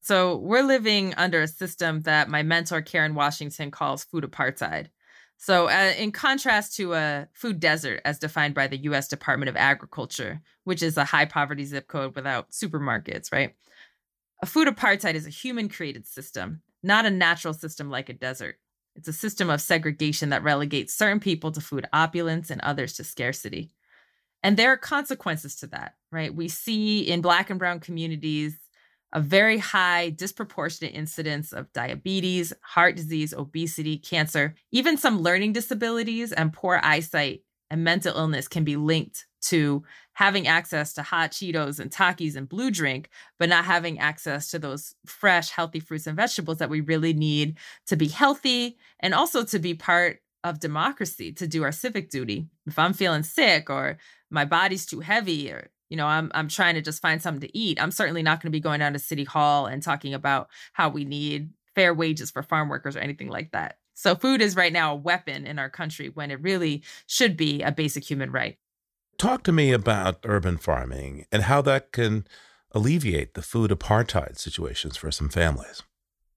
So 0.00 0.36
we're 0.36 0.62
living 0.62 1.14
under 1.16 1.42
a 1.42 1.48
system 1.48 2.02
that 2.02 2.28
my 2.28 2.42
mentor, 2.42 2.80
Karen 2.80 3.14
Washington, 3.14 3.70
calls 3.70 4.04
food 4.04 4.24
apartheid. 4.24 4.86
So, 5.38 5.68
uh, 5.68 5.92
in 5.98 6.12
contrast 6.12 6.76
to 6.76 6.94
a 6.94 7.28
food 7.32 7.60
desert 7.60 8.00
as 8.04 8.18
defined 8.18 8.54
by 8.54 8.66
the 8.66 8.78
US 8.78 9.08
Department 9.08 9.48
of 9.48 9.56
Agriculture, 9.56 10.40
which 10.64 10.82
is 10.82 10.96
a 10.96 11.04
high 11.04 11.26
poverty 11.26 11.64
zip 11.64 11.88
code 11.88 12.14
without 12.16 12.50
supermarkets, 12.50 13.32
right? 13.32 13.54
A 14.42 14.46
food 14.46 14.68
apartheid 14.68 15.14
is 15.14 15.26
a 15.26 15.30
human 15.30 15.68
created 15.68 16.06
system, 16.06 16.62
not 16.82 17.06
a 17.06 17.10
natural 17.10 17.54
system 17.54 17.90
like 17.90 18.08
a 18.08 18.14
desert. 18.14 18.56
It's 18.94 19.08
a 19.08 19.12
system 19.12 19.50
of 19.50 19.60
segregation 19.60 20.30
that 20.30 20.42
relegates 20.42 20.94
certain 20.94 21.20
people 21.20 21.52
to 21.52 21.60
food 21.60 21.86
opulence 21.92 22.50
and 22.50 22.60
others 22.62 22.94
to 22.94 23.04
scarcity. 23.04 23.70
And 24.42 24.56
there 24.56 24.72
are 24.72 24.76
consequences 24.76 25.56
to 25.56 25.66
that, 25.68 25.94
right? 26.10 26.34
We 26.34 26.48
see 26.48 27.00
in 27.00 27.20
Black 27.20 27.50
and 27.50 27.58
Brown 27.58 27.80
communities 27.80 28.56
a 29.12 29.20
very 29.20 29.58
high 29.58 30.10
disproportionate 30.10 30.94
incidence 30.94 31.52
of 31.52 31.72
diabetes, 31.72 32.52
heart 32.60 32.96
disease, 32.96 33.32
obesity, 33.32 33.98
cancer, 33.98 34.54
even 34.72 34.96
some 34.96 35.20
learning 35.20 35.52
disabilities 35.52 36.32
and 36.32 36.52
poor 36.52 36.80
eyesight 36.82 37.42
and 37.70 37.82
mental 37.82 38.16
illness 38.16 38.48
can 38.48 38.64
be 38.64 38.76
linked 38.76 39.26
to 39.42 39.84
having 40.12 40.46
access 40.46 40.92
to 40.94 41.02
hot 41.02 41.30
Cheetos 41.30 41.78
and 41.78 41.90
Takis 41.90 42.36
and 42.36 42.48
blue 42.48 42.70
drink, 42.70 43.10
but 43.38 43.48
not 43.48 43.64
having 43.64 43.98
access 43.98 44.50
to 44.50 44.58
those 44.58 44.94
fresh, 45.04 45.50
healthy 45.50 45.80
fruits 45.80 46.06
and 46.06 46.16
vegetables 46.16 46.58
that 46.58 46.70
we 46.70 46.80
really 46.80 47.12
need 47.12 47.58
to 47.86 47.96
be 47.96 48.08
healthy 48.08 48.76
and 49.00 49.14
also 49.14 49.44
to 49.44 49.58
be 49.58 49.74
part 49.74 50.20
of 50.42 50.60
democracy, 50.60 51.32
to 51.32 51.46
do 51.46 51.64
our 51.64 51.72
civic 51.72 52.08
duty. 52.08 52.46
If 52.66 52.78
I'm 52.78 52.92
feeling 52.92 53.24
sick 53.24 53.68
or 53.68 53.98
my 54.30 54.44
body's 54.44 54.86
too 54.86 55.00
heavy 55.00 55.50
or 55.50 55.70
you 55.88 55.96
know, 55.96 56.06
I'm 56.06 56.30
I'm 56.34 56.48
trying 56.48 56.74
to 56.74 56.82
just 56.82 57.02
find 57.02 57.22
something 57.22 57.48
to 57.48 57.58
eat. 57.58 57.80
I'm 57.80 57.90
certainly 57.90 58.22
not 58.22 58.40
going 58.40 58.50
to 58.50 58.56
be 58.56 58.60
going 58.60 58.80
down 58.80 58.92
to 58.92 58.98
City 58.98 59.24
Hall 59.24 59.66
and 59.66 59.82
talking 59.82 60.14
about 60.14 60.48
how 60.72 60.88
we 60.88 61.04
need 61.04 61.50
fair 61.74 61.94
wages 61.94 62.30
for 62.30 62.42
farm 62.42 62.68
workers 62.68 62.96
or 62.96 63.00
anything 63.00 63.28
like 63.28 63.52
that. 63.52 63.78
So 63.94 64.14
food 64.14 64.42
is 64.42 64.56
right 64.56 64.72
now 64.72 64.92
a 64.92 64.96
weapon 64.96 65.46
in 65.46 65.58
our 65.58 65.70
country 65.70 66.10
when 66.10 66.30
it 66.30 66.42
really 66.42 66.82
should 67.06 67.36
be 67.36 67.62
a 67.62 67.72
basic 67.72 68.04
human 68.04 68.30
right. 68.30 68.58
Talk 69.18 69.42
to 69.44 69.52
me 69.52 69.72
about 69.72 70.18
urban 70.24 70.58
farming 70.58 71.24
and 71.32 71.44
how 71.44 71.62
that 71.62 71.92
can 71.92 72.26
alleviate 72.72 73.32
the 73.32 73.42
food 73.42 73.70
apartheid 73.70 74.36
situations 74.38 74.98
for 74.98 75.10
some 75.10 75.30
families. 75.30 75.82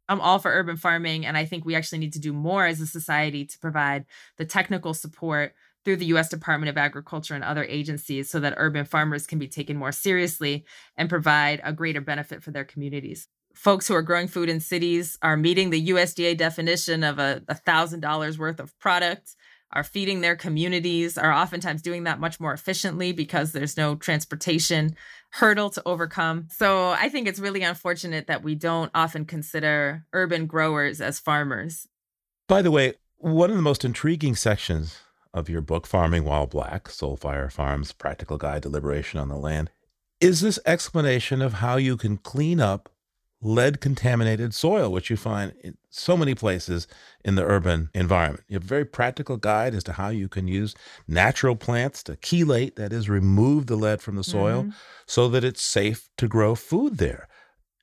I'm 0.07 0.21
all 0.21 0.39
for 0.39 0.51
urban 0.51 0.77
farming, 0.77 1.25
and 1.25 1.37
I 1.37 1.45
think 1.45 1.65
we 1.65 1.75
actually 1.75 1.99
need 1.99 2.13
to 2.13 2.19
do 2.19 2.33
more 2.33 2.65
as 2.65 2.81
a 2.81 2.87
society 2.87 3.45
to 3.45 3.59
provide 3.59 4.05
the 4.37 4.45
technical 4.45 4.93
support 4.95 5.53
through 5.85 5.97
the 5.97 6.07
US 6.07 6.29
Department 6.29 6.69
of 6.69 6.77
Agriculture 6.77 7.35
and 7.35 7.43
other 7.43 7.63
agencies 7.63 8.29
so 8.29 8.39
that 8.39 8.53
urban 8.57 8.85
farmers 8.85 9.25
can 9.25 9.39
be 9.39 9.47
taken 9.47 9.77
more 9.77 9.91
seriously 9.91 10.65
and 10.97 11.09
provide 11.09 11.61
a 11.63 11.73
greater 11.73 12.01
benefit 12.01 12.43
for 12.43 12.51
their 12.51 12.65
communities. 12.65 13.27
Folks 13.53 13.87
who 13.87 13.95
are 13.95 14.01
growing 14.01 14.27
food 14.27 14.49
in 14.49 14.59
cities 14.59 15.17
are 15.21 15.35
meeting 15.35 15.69
the 15.69 15.89
USDA 15.89 16.37
definition 16.37 17.03
of 17.03 17.19
a 17.19 17.41
$1,000 17.49 18.37
worth 18.37 18.59
of 18.59 18.77
product, 18.79 19.35
are 19.71 19.83
feeding 19.83 20.21
their 20.21 20.35
communities, 20.35 21.17
are 21.17 21.31
oftentimes 21.31 21.81
doing 21.81 22.03
that 22.05 22.19
much 22.19 22.39
more 22.39 22.53
efficiently 22.53 23.11
because 23.11 23.51
there's 23.51 23.77
no 23.77 23.95
transportation 23.95 24.95
hurdle 25.31 25.69
to 25.69 25.83
overcome. 25.85 26.47
So 26.49 26.89
I 26.89 27.09
think 27.09 27.27
it's 27.27 27.39
really 27.39 27.61
unfortunate 27.61 28.27
that 28.27 28.43
we 28.43 28.55
don't 28.55 28.91
often 28.95 29.25
consider 29.25 30.05
urban 30.11 30.47
growers 30.47 31.01
as 31.01 31.19
farmers. 31.19 31.87
By 32.47 32.63
the 32.63 32.71
way, 32.71 32.95
one 33.17 33.51
of 33.51 33.55
the 33.55 33.61
most 33.61 33.85
intriguing 33.85 34.35
sections 34.35 34.97
of 35.33 35.49
your 35.49 35.61
book, 35.61 35.85
Farming 35.85 36.23
While 36.23 36.47
Black 36.47 36.89
Soul 36.89 37.15
Fire 37.15 37.49
Farms 37.49 37.91
Practical 37.91 38.37
Guide 38.37 38.63
to 38.63 38.69
Liberation 38.69 39.19
on 39.19 39.29
the 39.29 39.37
Land, 39.37 39.69
is 40.19 40.41
this 40.41 40.59
explanation 40.65 41.41
of 41.41 41.53
how 41.53 41.77
you 41.77 41.97
can 41.97 42.17
clean 42.17 42.59
up 42.59 42.89
lead 43.41 43.79
contaminated 43.79 44.53
soil, 44.53 44.91
which 44.91 45.09
you 45.09 45.15
find 45.15 45.53
in 45.63 45.77
so 45.89 46.17
many 46.17 46.35
places 46.35 46.87
in 47.23 47.35
the 47.35 47.45
urban 47.45 47.89
environment. 47.93 48.43
You 48.47 48.55
have 48.55 48.63
a 48.63 48.67
very 48.67 48.85
practical 48.85 49.37
guide 49.37 49.73
as 49.73 49.83
to 49.85 49.93
how 49.93 50.09
you 50.09 50.27
can 50.27 50.47
use 50.47 50.75
natural 51.07 51.55
plants 51.55 52.03
to 52.03 52.17
chelate, 52.17 52.75
that 52.75 52.91
is, 52.91 53.09
remove 53.09 53.67
the 53.67 53.75
lead 53.75 54.01
from 54.01 54.15
the 54.15 54.23
soil 54.23 54.63
mm-hmm. 54.63 54.71
so 55.07 55.29
that 55.29 55.43
it's 55.43 55.61
safe 55.61 56.09
to 56.17 56.27
grow 56.27 56.55
food 56.55 56.97
there. 56.97 57.27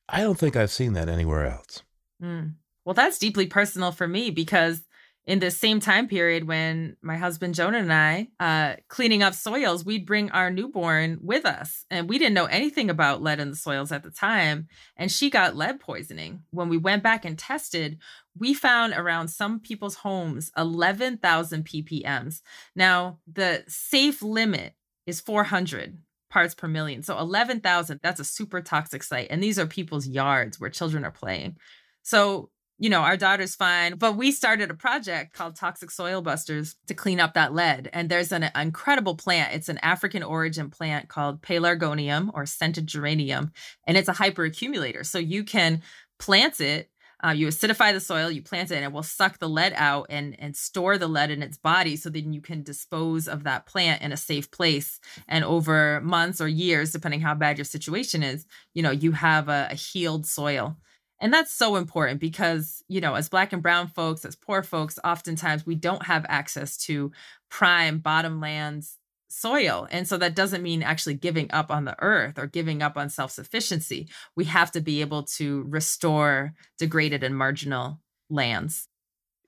I 0.09 0.21
don't 0.21 0.39
think 0.39 0.57
I've 0.57 0.71
seen 0.71 0.93
that 0.93 1.09
anywhere 1.09 1.47
else. 1.47 1.83
Mm. 2.23 2.55
Well, 2.85 2.95
that's 2.95 3.19
deeply 3.19 3.47
personal 3.47 3.93
for 3.93 4.07
me 4.07 4.31
because 4.31 4.83
in 5.27 5.41
the 5.41 5.51
same 5.51 5.81
time 5.81 6.07
period 6.07 6.47
when 6.47 6.97
my 7.03 7.17
husband 7.17 7.57
Jonah 7.57 7.79
and 7.79 7.93
I 7.93 8.29
uh, 8.39 8.77
cleaning 8.89 9.25
up 9.25 9.35
soils, 9.35 9.85
we'd 9.85 10.07
bring 10.07 10.31
our 10.31 10.51
newborn 10.51 11.19
with 11.21 11.45
us, 11.45 11.85
and 11.91 12.09
we 12.09 12.19
didn't 12.19 12.35
know 12.35 12.47
anything 12.47 12.91
about 12.91 13.23
lead 13.23 13.41
in 13.41 13.51
the 13.51 13.57
soils 13.57 13.91
at 13.91 14.05
the 14.05 14.11
time. 14.11 14.69
And 14.97 15.11
she 15.11 15.29
got 15.29 15.57
lead 15.57 15.81
poisoning. 15.81 16.45
When 16.51 16.69
we 16.69 16.77
went 16.77 17.03
back 17.03 17.25
and 17.25 17.37
tested, 17.37 17.99
we 18.39 18.55
found 18.55 18.93
around 18.93 19.29
some 19.29 19.59
people's 19.59 19.97
homes 19.97 20.53
11,000 20.57 21.65
ppms. 21.65 22.41
Now 22.77 23.19
the 23.31 23.65
safe 23.67 24.23
limit 24.23 24.75
is 25.07 25.21
400 25.21 25.99
parts 26.31 26.55
per 26.55 26.69
million. 26.69 27.03
So 27.03 27.19
11,000, 27.19 28.01
that's 28.03 28.21
a 28.21 28.25
super 28.25 28.61
toxic 28.61 29.03
site. 29.03 29.29
And 29.31 29.43
these 29.43 29.59
are 29.59 29.67
people's 29.67 30.07
yards 30.07 30.61
where 30.61 30.71
children 30.71 31.05
are 31.05 31.11
playing. 31.11 31.57
So 32.03 32.51
you 32.79 32.91
know, 32.91 33.01
our 33.01 33.17
daughter's 33.17 33.55
fine. 33.55 33.97
But 33.97 34.17
we 34.17 34.31
started 34.33 34.71
a 34.71 34.75
project 34.75 35.33
called 35.33 35.57
Toxic 35.57 35.91
Soil 35.91 36.21
Busters 36.21 36.77
to 36.89 36.95
clean 36.95 37.21
up 37.21 37.35
that 37.35 37.55
lead. 37.55 37.89
And 37.93 38.09
there's 38.09 38.33
an 38.33 38.51
incredible 38.55 39.17
plant. 39.17 39.55
It's 39.55 39.69
an 39.69 39.79
African 39.79 40.23
origin 40.23 40.71
plant 40.71 41.09
called 41.09 41.43
Pelargonium 41.43 42.31
or 42.35 42.45
scented 42.45 42.87
geranium. 42.87 43.53
And 43.87 43.97
it's 43.97 44.09
a 44.09 44.15
hyperaccumulator. 44.15 45.07
So 45.07 45.19
you 45.19 45.45
can 45.45 45.83
plant 46.19 46.61
it. 46.61 46.91
Uh, 47.25 47.31
you 47.31 47.47
acidify 47.47 47.95
the 47.95 47.99
soil, 47.99 48.31
you 48.31 48.43
plant 48.43 48.71
it, 48.71 48.77
and 48.77 48.85
it 48.85 48.93
will 48.93 49.03
suck 49.03 49.39
the 49.39 49.49
lead 49.49 49.73
out 49.75 50.07
and 50.11 50.37
and 50.39 50.55
store 50.55 50.99
the 50.99 51.09
lead 51.09 51.31
in 51.31 51.43
its 51.43 51.57
body, 51.57 51.97
so 51.97 52.11
then 52.11 52.35
you 52.35 52.43
can 52.43 52.63
dispose 52.63 53.27
of 53.27 53.45
that 53.45 53.65
plant 53.65 54.03
in 54.03 54.13
a 54.13 54.19
safe 54.19 54.51
place. 54.51 55.01
And 55.27 55.43
over 55.43 56.03
months 56.03 56.43
or 56.43 56.47
years, 56.47 56.93
depending 56.93 57.23
how 57.23 57.35
bad 57.35 57.57
your 57.57 57.65
situation 57.65 58.23
is, 58.23 58.45
you 58.75 58.83
know 58.83 58.91
you 58.91 59.13
have 59.13 59.49
a, 59.49 59.69
a 59.71 59.75
healed 59.75 60.27
soil. 60.27 60.77
And 61.21 61.33
that's 61.33 61.53
so 61.53 61.77
important 61.77 62.21
because, 62.21 62.83
you 62.89 63.01
know, 63.01 63.15
as 63.15 63.29
black 63.29 63.53
and 63.53 63.63
brown 63.63 63.89
folks, 63.89 64.25
as 64.25 64.37
poor 64.37 64.63
folks, 64.63 64.99
oftentimes 65.03 65.65
we 65.65 65.75
don't 65.75 66.05
have 66.05 66.27
access 66.29 66.77
to 66.79 67.11
prime 67.49 68.01
bottomlands 68.01 68.97
soil. 69.29 69.89
And 69.91 70.07
so 70.07 70.19
that 70.19 70.35
doesn't 70.35 70.63
mean 70.63 70.83
actually 70.83 71.15
giving 71.15 71.51
up 71.53 71.71
on 71.71 71.85
the 71.85 71.97
earth 72.03 72.39
or 72.39 72.47
giving 72.47 72.83
up 72.83 72.97
on 72.97 73.09
self 73.09 73.31
sufficiency. 73.31 74.09
We 74.35 74.45
have 74.45 74.71
to 74.73 74.81
be 74.81 75.01
able 75.01 75.25
to 75.25 75.65
restore 75.69 76.55
degraded 76.79 77.23
and 77.23 77.37
marginal 77.37 78.01
lands. 78.29 78.89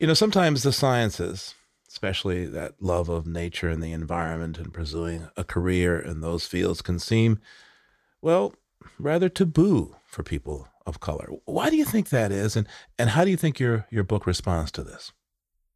You 0.00 0.06
know, 0.06 0.14
sometimes 0.14 0.62
the 0.62 0.72
sciences, 0.72 1.54
especially 1.88 2.46
that 2.46 2.74
love 2.80 3.08
of 3.08 3.26
nature 3.26 3.68
and 3.68 3.82
the 3.82 3.92
environment 3.92 4.58
and 4.58 4.72
pursuing 4.72 5.28
a 5.36 5.44
career 5.44 5.98
in 5.98 6.20
those 6.20 6.46
fields, 6.46 6.82
can 6.82 6.98
seem, 6.98 7.40
well, 8.22 8.54
rather 8.98 9.28
taboo 9.28 9.96
for 10.06 10.22
people 10.22 10.68
of 10.88 11.00
color. 11.00 11.28
Why 11.44 11.70
do 11.70 11.76
you 11.76 11.84
think 11.84 12.08
that 12.08 12.32
is, 12.32 12.56
and 12.56 12.66
and 12.98 13.10
how 13.10 13.24
do 13.24 13.30
you 13.30 13.36
think 13.36 13.60
your 13.60 13.86
your 13.90 14.04
book 14.04 14.26
responds 14.26 14.72
to 14.72 14.82
this? 14.82 15.12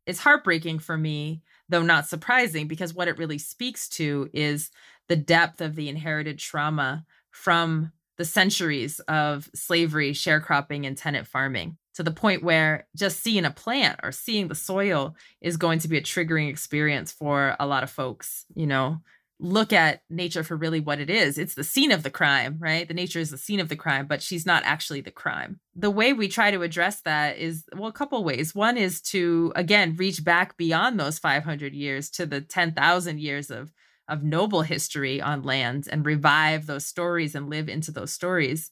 It's 0.06 0.18
heartbreaking 0.18 0.80
for 0.80 0.96
me, 0.96 1.42
though 1.68 1.82
not 1.82 2.08
surprising, 2.08 2.66
because 2.66 2.92
what 2.92 3.08
it 3.08 3.18
really 3.18 3.38
speaks 3.38 3.88
to 3.90 4.28
is 4.32 4.70
the 5.08 5.16
depth 5.16 5.60
of 5.60 5.76
the 5.76 5.88
inherited 5.88 6.38
trauma 6.38 7.04
from 7.30 7.92
the 8.18 8.24
centuries 8.24 8.98
of 9.00 9.48
slavery, 9.54 10.12
sharecropping, 10.12 10.86
and 10.86 10.96
tenant 10.96 11.26
farming 11.26 11.76
to 11.94 12.02
the 12.02 12.10
point 12.10 12.42
where 12.42 12.86
just 12.96 13.20
seeing 13.20 13.44
a 13.44 13.50
plant 13.50 14.00
or 14.02 14.12
seeing 14.12 14.48
the 14.48 14.54
soil 14.54 15.14
is 15.40 15.56
going 15.56 15.78
to 15.78 15.88
be 15.88 15.98
a 15.98 16.02
triggering 16.02 16.48
experience 16.48 17.12
for 17.12 17.56
a 17.60 17.66
lot 17.66 17.82
of 17.82 17.90
folks. 17.90 18.44
You 18.54 18.66
know, 18.66 18.98
look 19.42 19.72
at 19.72 20.02
nature 20.08 20.44
for 20.44 20.56
really 20.56 20.78
what 20.78 21.00
it 21.00 21.10
is. 21.10 21.36
It's 21.36 21.54
the 21.54 21.64
scene 21.64 21.90
of 21.90 22.04
the 22.04 22.10
crime, 22.10 22.58
right? 22.60 22.86
The 22.86 22.94
nature 22.94 23.18
is 23.18 23.30
the 23.30 23.36
scene 23.36 23.58
of 23.58 23.68
the 23.68 23.76
crime, 23.76 24.06
but 24.06 24.22
she's 24.22 24.46
not 24.46 24.62
actually 24.64 25.00
the 25.00 25.10
crime. 25.10 25.58
The 25.74 25.90
way 25.90 26.12
we 26.12 26.28
try 26.28 26.52
to 26.52 26.62
address 26.62 27.00
that 27.02 27.38
is, 27.38 27.64
well, 27.76 27.88
a 27.88 27.92
couple 27.92 28.22
ways. 28.22 28.54
One 28.54 28.76
is 28.76 29.02
to, 29.02 29.52
again, 29.56 29.96
reach 29.96 30.24
back 30.24 30.56
beyond 30.56 30.98
those 30.98 31.18
500 31.18 31.74
years 31.74 32.08
to 32.10 32.24
the 32.24 32.40
10,000 32.40 33.18
years 33.18 33.50
of, 33.50 33.72
of 34.08 34.22
noble 34.22 34.62
history 34.62 35.20
on 35.20 35.42
land 35.42 35.88
and 35.90 36.06
revive 36.06 36.66
those 36.66 36.86
stories 36.86 37.34
and 37.34 37.50
live 37.50 37.68
into 37.68 37.90
those 37.90 38.12
stories. 38.12 38.70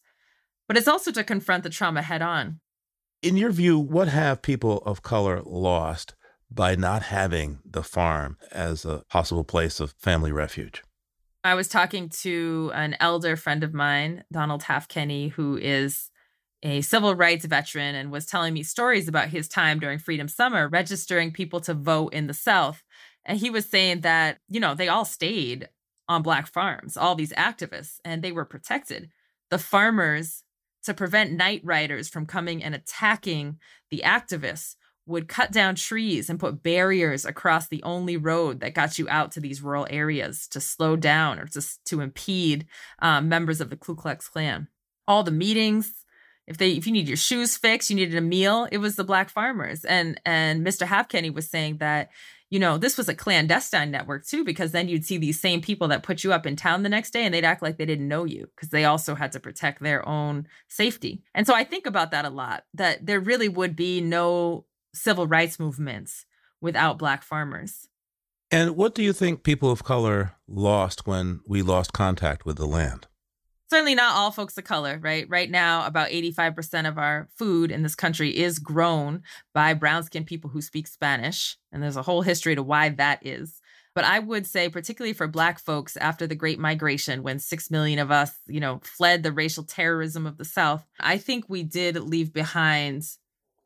But 0.68 0.76
it's 0.76 0.88
also 0.88 1.10
to 1.10 1.24
confront 1.24 1.64
the 1.64 1.70
trauma 1.70 2.02
head 2.02 2.22
on. 2.22 2.60
In 3.22 3.36
your 3.36 3.50
view, 3.50 3.76
what 3.76 4.06
have 4.06 4.40
people 4.40 4.78
of 4.86 5.02
color 5.02 5.42
lost 5.44 6.14
by 6.50 6.74
not 6.74 7.02
having 7.04 7.60
the 7.64 7.82
farm 7.82 8.36
as 8.50 8.84
a 8.84 9.04
possible 9.08 9.44
place 9.44 9.80
of 9.80 9.92
family 9.98 10.32
refuge? 10.32 10.82
I 11.42 11.54
was 11.54 11.68
talking 11.68 12.10
to 12.20 12.70
an 12.74 12.96
elder 13.00 13.36
friend 13.36 13.64
of 13.64 13.72
mine, 13.72 14.24
Donald 14.30 14.62
Halfkenny, 14.62 15.30
who 15.30 15.56
is 15.56 16.10
a 16.62 16.82
civil 16.82 17.14
rights 17.14 17.46
veteran 17.46 17.94
and 17.94 18.10
was 18.10 18.26
telling 18.26 18.52
me 18.52 18.62
stories 18.62 19.08
about 19.08 19.30
his 19.30 19.48
time 19.48 19.78
during 19.78 19.98
Freedom 19.98 20.28
Summer 20.28 20.68
registering 20.68 21.32
people 21.32 21.60
to 21.60 21.72
vote 21.72 22.12
in 22.12 22.26
the 22.26 22.34
South. 22.34 22.82
And 23.24 23.38
he 23.38 23.48
was 23.48 23.64
saying 23.64 24.02
that, 24.02 24.38
you 24.48 24.60
know, 24.60 24.74
they 24.74 24.88
all 24.88 25.06
stayed 25.06 25.68
on 26.08 26.22
Black 26.22 26.46
farms, 26.46 26.96
all 26.96 27.14
these 27.14 27.32
activists, 27.32 27.98
and 28.04 28.22
they 28.22 28.32
were 28.32 28.44
protected. 28.44 29.08
The 29.48 29.58
farmers, 29.58 30.42
to 30.84 30.94
prevent 30.94 31.32
night 31.32 31.60
riders 31.64 32.08
from 32.08 32.26
coming 32.26 32.62
and 32.62 32.74
attacking 32.74 33.58
the 33.90 34.02
activists, 34.04 34.76
would 35.10 35.28
cut 35.28 35.52
down 35.52 35.74
trees 35.74 36.30
and 36.30 36.40
put 36.40 36.62
barriers 36.62 37.24
across 37.24 37.68
the 37.68 37.82
only 37.82 38.16
road 38.16 38.60
that 38.60 38.74
got 38.74 38.98
you 38.98 39.08
out 39.08 39.32
to 39.32 39.40
these 39.40 39.62
rural 39.62 39.86
areas 39.90 40.48
to 40.48 40.60
slow 40.60 40.96
down 40.96 41.38
or 41.38 41.46
just 41.46 41.84
to 41.86 42.00
impede 42.00 42.66
um, 43.00 43.28
members 43.28 43.60
of 43.60 43.70
the 43.70 43.76
Ku 43.76 43.94
Klux 43.94 44.28
Klan. 44.28 44.68
All 45.06 45.22
the 45.22 45.30
meetings, 45.30 46.04
if 46.46 46.56
they 46.56 46.72
if 46.72 46.86
you 46.86 46.92
need 46.92 47.08
your 47.08 47.16
shoes 47.16 47.56
fixed, 47.56 47.90
you 47.90 47.96
needed 47.96 48.16
a 48.16 48.22
meal, 48.22 48.68
it 48.72 48.78
was 48.78 48.96
the 48.96 49.04
black 49.04 49.28
farmers. 49.28 49.84
And 49.84 50.20
and 50.24 50.66
Mr. 50.66 50.86
Halfkenny 50.86 51.32
was 51.32 51.48
saying 51.48 51.78
that 51.78 52.10
you 52.50 52.58
know, 52.58 52.78
this 52.78 52.98
was 52.98 53.08
a 53.08 53.14
clandestine 53.14 53.92
network 53.92 54.26
too, 54.26 54.44
because 54.44 54.72
then 54.72 54.88
you'd 54.88 55.04
see 55.04 55.18
these 55.18 55.40
same 55.40 55.60
people 55.60 55.86
that 55.88 56.02
put 56.02 56.24
you 56.24 56.32
up 56.32 56.46
in 56.46 56.56
town 56.56 56.82
the 56.82 56.88
next 56.88 57.12
day 57.12 57.24
and 57.24 57.32
they'd 57.32 57.44
act 57.44 57.62
like 57.62 57.78
they 57.78 57.86
didn't 57.86 58.08
know 58.08 58.24
you 58.24 58.48
because 58.54 58.70
they 58.70 58.84
also 58.84 59.14
had 59.14 59.30
to 59.32 59.40
protect 59.40 59.80
their 59.80 60.06
own 60.06 60.48
safety. 60.68 61.22
And 61.32 61.46
so 61.46 61.54
I 61.54 61.62
think 61.62 61.86
about 61.86 62.10
that 62.10 62.24
a 62.24 62.30
lot 62.30 62.64
that 62.74 63.06
there 63.06 63.20
really 63.20 63.48
would 63.48 63.76
be 63.76 64.00
no 64.00 64.64
civil 64.94 65.26
rights 65.26 65.58
movements 65.58 66.26
without 66.60 66.98
Black 66.98 67.22
farmers. 67.22 67.88
And 68.50 68.76
what 68.76 68.94
do 68.94 69.02
you 69.02 69.12
think 69.12 69.44
people 69.44 69.70
of 69.70 69.84
color 69.84 70.32
lost 70.48 71.06
when 71.06 71.40
we 71.46 71.62
lost 71.62 71.92
contact 71.92 72.44
with 72.44 72.56
the 72.56 72.66
land? 72.66 73.06
Certainly 73.70 73.94
not 73.94 74.16
all 74.16 74.32
folks 74.32 74.58
of 74.58 74.64
color, 74.64 74.98
right? 75.00 75.26
Right 75.28 75.48
now, 75.48 75.86
about 75.86 76.08
85% 76.08 76.88
of 76.88 76.98
our 76.98 77.28
food 77.36 77.70
in 77.70 77.84
this 77.84 77.94
country 77.94 78.36
is 78.36 78.58
grown 78.58 79.22
by 79.54 79.74
brown 79.74 80.02
skinned 80.02 80.26
people 80.26 80.50
who 80.50 80.60
speak 80.60 80.88
Spanish. 80.88 81.56
And 81.70 81.80
there's 81.80 81.96
a 81.96 82.02
whole 82.02 82.22
history 82.22 82.56
to 82.56 82.62
why 82.64 82.88
that 82.88 83.24
is. 83.24 83.60
But 83.94 84.04
I 84.04 84.18
would 84.18 84.46
say, 84.46 84.68
particularly 84.68 85.12
for 85.12 85.28
Black 85.28 85.60
folks 85.60 85.96
after 85.96 86.26
the 86.26 86.34
Great 86.34 86.58
Migration, 86.58 87.22
when 87.22 87.38
six 87.38 87.70
million 87.70 88.00
of 88.00 88.10
us, 88.10 88.32
you 88.46 88.60
know, 88.60 88.80
fled 88.82 89.22
the 89.22 89.32
racial 89.32 89.62
terrorism 89.64 90.26
of 90.26 90.36
the 90.36 90.44
South, 90.44 90.84
I 90.98 91.18
think 91.18 91.44
we 91.48 91.62
did 91.62 91.96
leave 91.96 92.32
behind 92.32 93.04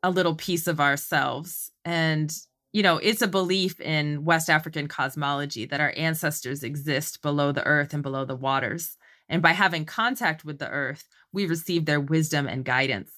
a 0.05 0.11
little 0.11 0.35
piece 0.35 0.67
of 0.67 0.79
ourselves. 0.79 1.71
And 1.83 2.31
you 2.71 2.83
know, 2.83 2.97
it's 2.97 3.21
a 3.21 3.27
belief 3.27 3.79
in 3.79 4.23
West 4.23 4.49
African 4.49 4.87
cosmology 4.87 5.65
that 5.65 5.79
our 5.79 5.93
ancestors 5.95 6.61
exist 6.61 7.21
below 7.21 7.51
the 7.51 7.65
earth 7.65 7.93
and 7.93 8.03
below 8.03 8.25
the 8.25 8.35
waters. 8.35 8.97
And 9.29 9.41
by 9.41 9.53
having 9.53 9.85
contact 9.85 10.45
with 10.45 10.59
the 10.59 10.69
earth, 10.69 11.07
we 11.31 11.47
receive 11.47 11.85
their 11.85 12.01
wisdom 12.01 12.47
and 12.47 12.63
guidance. 12.65 13.11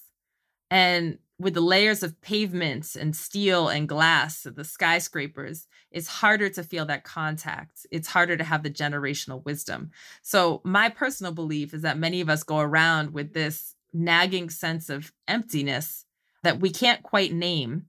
And 0.70 1.18
with 1.38 1.54
the 1.54 1.60
layers 1.60 2.02
of 2.02 2.20
pavement 2.20 2.94
and 2.94 3.14
steel 3.14 3.68
and 3.68 3.88
glass, 3.88 4.46
of 4.46 4.54
the 4.54 4.64
skyscrapers, 4.64 5.66
it's 5.90 6.08
harder 6.08 6.48
to 6.50 6.62
feel 6.62 6.86
that 6.86 7.04
contact. 7.04 7.84
It's 7.90 8.08
harder 8.08 8.36
to 8.36 8.44
have 8.44 8.62
the 8.62 8.70
generational 8.70 9.44
wisdom. 9.44 9.90
So, 10.22 10.62
my 10.64 10.88
personal 10.88 11.32
belief 11.32 11.74
is 11.74 11.82
that 11.82 11.98
many 11.98 12.20
of 12.20 12.30
us 12.30 12.44
go 12.44 12.58
around 12.58 13.12
with 13.12 13.34
this 13.34 13.74
nagging 13.92 14.50
sense 14.50 14.88
of 14.88 15.12
emptiness 15.26 16.04
that 16.42 16.60
we 16.60 16.70
can't 16.70 17.02
quite 17.02 17.32
name 17.32 17.86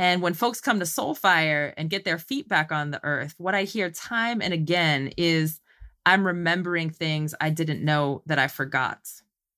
and 0.00 0.22
when 0.22 0.32
folks 0.32 0.62
come 0.62 0.80
to 0.80 0.86
Soul 0.86 1.14
Fire 1.14 1.74
and 1.76 1.90
get 1.90 2.06
their 2.06 2.16
feet 2.16 2.48
back 2.48 2.72
on 2.72 2.90
the 2.90 3.04
earth, 3.04 3.34
what 3.36 3.54
I 3.54 3.64
hear 3.64 3.90
time 3.90 4.40
and 4.40 4.54
again 4.54 5.12
is 5.18 5.60
I'm 6.06 6.26
remembering 6.26 6.88
things 6.88 7.34
I 7.38 7.50
didn't 7.50 7.84
know 7.84 8.22
that 8.24 8.38
I 8.38 8.48
forgot. 8.48 9.00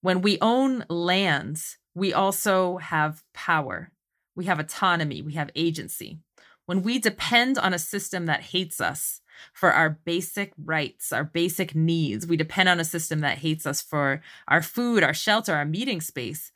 When 0.01 0.21
we 0.21 0.39
own 0.41 0.85
lands, 0.89 1.79
we 1.95 2.13
also 2.13 2.79
have 2.79 3.23
power. 3.33 3.93
We 4.35 4.47
have 4.47 4.59
autonomy. 4.59 5.23
We 5.23 5.35
have 5.35 5.53
agency. 5.55 6.19
When 6.67 6.83
we 6.83 6.99
depend 6.99 7.57
on 7.57 7.73
a 7.73 7.79
system 7.79 8.27
that 8.27 8.43
hates 8.43 8.81
us 8.81 9.21
for 9.53 9.73
our 9.73 9.91
basic 9.91 10.53
rights, 10.65 11.13
our 11.13 11.25
basic 11.25 11.77
needs, 11.77 12.27
we 12.27 12.37
depend 12.37 12.69
on 12.69 12.81
a 12.81 12.85
system 12.85 13.21
that 13.21 13.39
hates 13.39 13.65
us 13.65 13.81
for 13.81 14.21
our 14.49 14.63
food, 14.63 15.05
our 15.05 15.15
shelter, 15.15 15.55
our 15.55 15.65
meeting 15.65 16.01
space, 16.01 16.52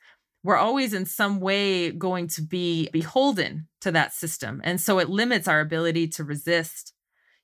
we're 0.47 0.55
always 0.55 0.93
in 0.93 1.05
some 1.05 1.41
way 1.41 1.91
going 1.91 2.25
to 2.25 2.41
be 2.41 2.89
beholden 2.93 3.67
to 3.81 3.91
that 3.91 4.13
system. 4.13 4.61
And 4.63 4.79
so 4.79 4.97
it 4.97 5.09
limits 5.09 5.45
our 5.45 5.59
ability 5.59 6.07
to 6.07 6.23
resist. 6.23 6.93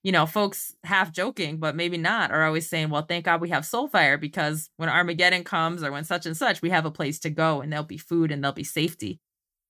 You 0.03 0.13
know, 0.13 0.25
folks 0.25 0.73
half 0.85 1.11
joking, 1.11 1.57
but 1.57 1.75
maybe 1.75 1.97
not, 1.97 2.31
are 2.31 2.45
always 2.45 2.69
saying, 2.69 2.89
well, 2.89 3.01
thank 3.01 3.25
God 3.25 3.41
we 3.41 3.49
have 3.49 3.65
Soul 3.65 3.89
Fire 3.89 4.17
because 4.17 4.69
when 4.77 4.87
Armageddon 4.87 5.43
comes 5.43 5.83
or 5.83 5.91
when 5.91 6.05
such 6.05 6.25
and 6.25 6.35
such, 6.35 6.61
we 6.61 6.69
have 6.69 6.85
a 6.85 6.91
place 6.91 7.19
to 7.19 7.29
go 7.29 7.59
and 7.59 7.73
there'll 7.73 7.83
be 7.83 7.97
food 7.97 8.31
and 8.31 8.41
there'll 8.41 8.55
be 8.55 8.63
safety. 8.63 9.19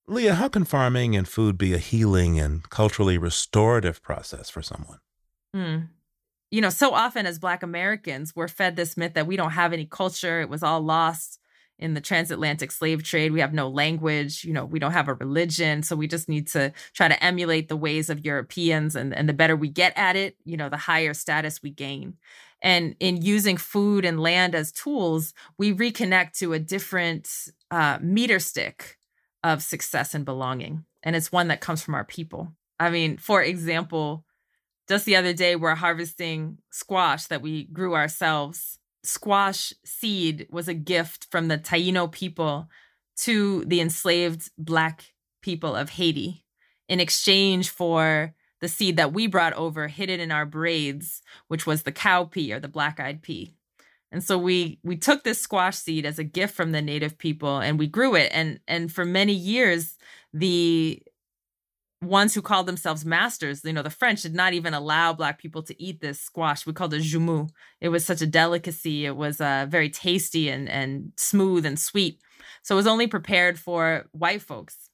Leah, 0.07 0.35
how 0.35 0.47
can 0.47 0.63
farming 0.63 1.15
and 1.15 1.27
food 1.27 1.57
be 1.57 1.73
a 1.73 1.79
healing 1.79 2.39
and 2.39 2.69
culturally 2.69 3.17
restorative 3.17 4.03
process 4.03 4.51
for 4.51 4.61
someone? 4.61 4.99
Hmm. 5.55 5.77
You 6.51 6.61
know, 6.61 6.69
so 6.69 6.93
often 6.93 7.25
as 7.25 7.39
Black 7.39 7.63
Americans, 7.63 8.35
we're 8.35 8.47
fed 8.47 8.75
this 8.75 8.95
myth 8.95 9.15
that 9.15 9.25
we 9.25 9.37
don't 9.37 9.51
have 9.51 9.73
any 9.73 9.87
culture, 9.87 10.39
it 10.39 10.49
was 10.49 10.61
all 10.61 10.81
lost 10.81 11.39
in 11.79 11.93
the 11.93 12.01
transatlantic 12.01 12.71
slave 12.71 13.03
trade. 13.03 13.31
We 13.31 13.39
have 13.39 13.53
no 13.53 13.67
language, 13.67 14.43
you 14.43 14.53
know, 14.53 14.65
we 14.65 14.79
don't 14.79 14.93
have 14.93 15.07
a 15.07 15.15
religion. 15.15 15.83
So 15.83 15.95
we 15.95 16.07
just 16.07 16.29
need 16.29 16.47
to 16.49 16.71
try 16.93 17.07
to 17.07 17.23
emulate 17.23 17.67
the 17.67 17.75
ways 17.75 18.09
of 18.09 18.23
Europeans. 18.23 18.95
And, 18.95 19.13
and 19.13 19.27
the 19.27 19.33
better 19.33 19.55
we 19.55 19.69
get 19.69 19.93
at 19.95 20.15
it, 20.15 20.37
you 20.45 20.55
know, 20.55 20.69
the 20.69 20.77
higher 20.77 21.13
status 21.13 21.61
we 21.61 21.71
gain. 21.71 22.15
And 22.61 22.95
in 22.99 23.21
using 23.21 23.57
food 23.57 24.05
and 24.05 24.19
land 24.19 24.55
as 24.55 24.71
tools, 24.71 25.33
we 25.57 25.73
reconnect 25.73 26.37
to 26.39 26.53
a 26.53 26.59
different 26.59 27.29
uh, 27.69 27.99
meter 28.01 28.39
stick 28.39 28.97
of 29.43 29.61
success 29.61 30.13
and 30.13 30.23
belonging. 30.23 30.85
And 31.03 31.15
it's 31.15 31.31
one 31.31 31.49
that 31.49 31.59
comes 31.59 31.81
from 31.81 31.95
our 31.95 32.05
people. 32.05 32.53
I 32.79 32.89
mean, 32.89 33.17
for 33.17 33.41
example, 33.43 34.23
just 34.87 35.05
the 35.05 35.17
other 35.17 35.33
day, 35.33 35.55
we're 35.55 35.75
harvesting 35.75 36.59
squash 36.71 37.25
that 37.27 37.41
we 37.41 37.65
grew 37.65 37.95
ourselves 37.95 38.79
squash 39.03 39.73
seed 39.83 40.47
was 40.49 40.67
a 40.67 40.73
gift 40.73 41.27
from 41.29 41.47
the 41.47 41.57
Taino 41.57 42.11
people 42.11 42.69
to 43.17 43.63
the 43.65 43.81
enslaved 43.81 44.49
Black 44.57 45.13
people 45.41 45.75
of 45.75 45.91
Haiti 45.91 46.45
in 46.87 46.99
exchange 46.99 47.69
for 47.69 48.33
the 48.61 48.67
seed 48.67 48.97
that 48.97 49.13
we 49.13 49.27
brought 49.27 49.53
over 49.53 49.87
hidden 49.87 50.19
in 50.19 50.31
our 50.31 50.45
braids, 50.45 51.21
which 51.49 51.67
was 51.67 51.83
the 51.83 51.91
cowpea 51.91 52.55
or 52.55 52.59
the 52.59 52.67
black 52.67 52.99
eyed 52.99 53.21
pea. 53.21 53.53
And 54.11 54.23
so 54.23 54.37
we 54.37 54.79
we 54.83 54.95
took 54.95 55.23
this 55.23 55.41
squash 55.41 55.75
seed 55.75 56.05
as 56.05 56.19
a 56.19 56.23
gift 56.23 56.55
from 56.55 56.71
the 56.71 56.81
native 56.81 57.17
people 57.17 57.59
and 57.59 57.79
we 57.79 57.87
grew 57.87 58.15
it 58.15 58.29
and 58.31 58.59
and 58.67 58.91
for 58.91 59.05
many 59.05 59.33
years 59.33 59.97
the 60.33 61.01
ones 62.05 62.33
who 62.33 62.41
called 62.41 62.65
themselves 62.65 63.05
masters, 63.05 63.63
you 63.63 63.73
know, 63.73 63.81
the 63.81 63.89
French 63.89 64.21
did 64.21 64.33
not 64.33 64.53
even 64.53 64.73
allow 64.73 65.13
black 65.13 65.39
people 65.39 65.63
to 65.63 65.81
eat 65.81 66.01
this 66.01 66.19
squash. 66.19 66.65
We 66.65 66.73
called 66.73 66.93
it 66.93 67.01
joumou. 67.01 67.49
It 67.81 67.89
was 67.89 68.05
such 68.05 68.21
a 68.21 68.27
delicacy. 68.27 69.05
It 69.05 69.15
was 69.15 69.41
uh, 69.41 69.65
very 69.69 69.89
tasty 69.89 70.49
and, 70.49 70.69
and 70.69 71.11
smooth 71.17 71.65
and 71.65 71.79
sweet. 71.79 72.19
So 72.61 72.75
it 72.75 72.77
was 72.77 72.87
only 72.87 73.07
prepared 73.07 73.59
for 73.59 74.05
white 74.11 74.41
folks. 74.41 74.89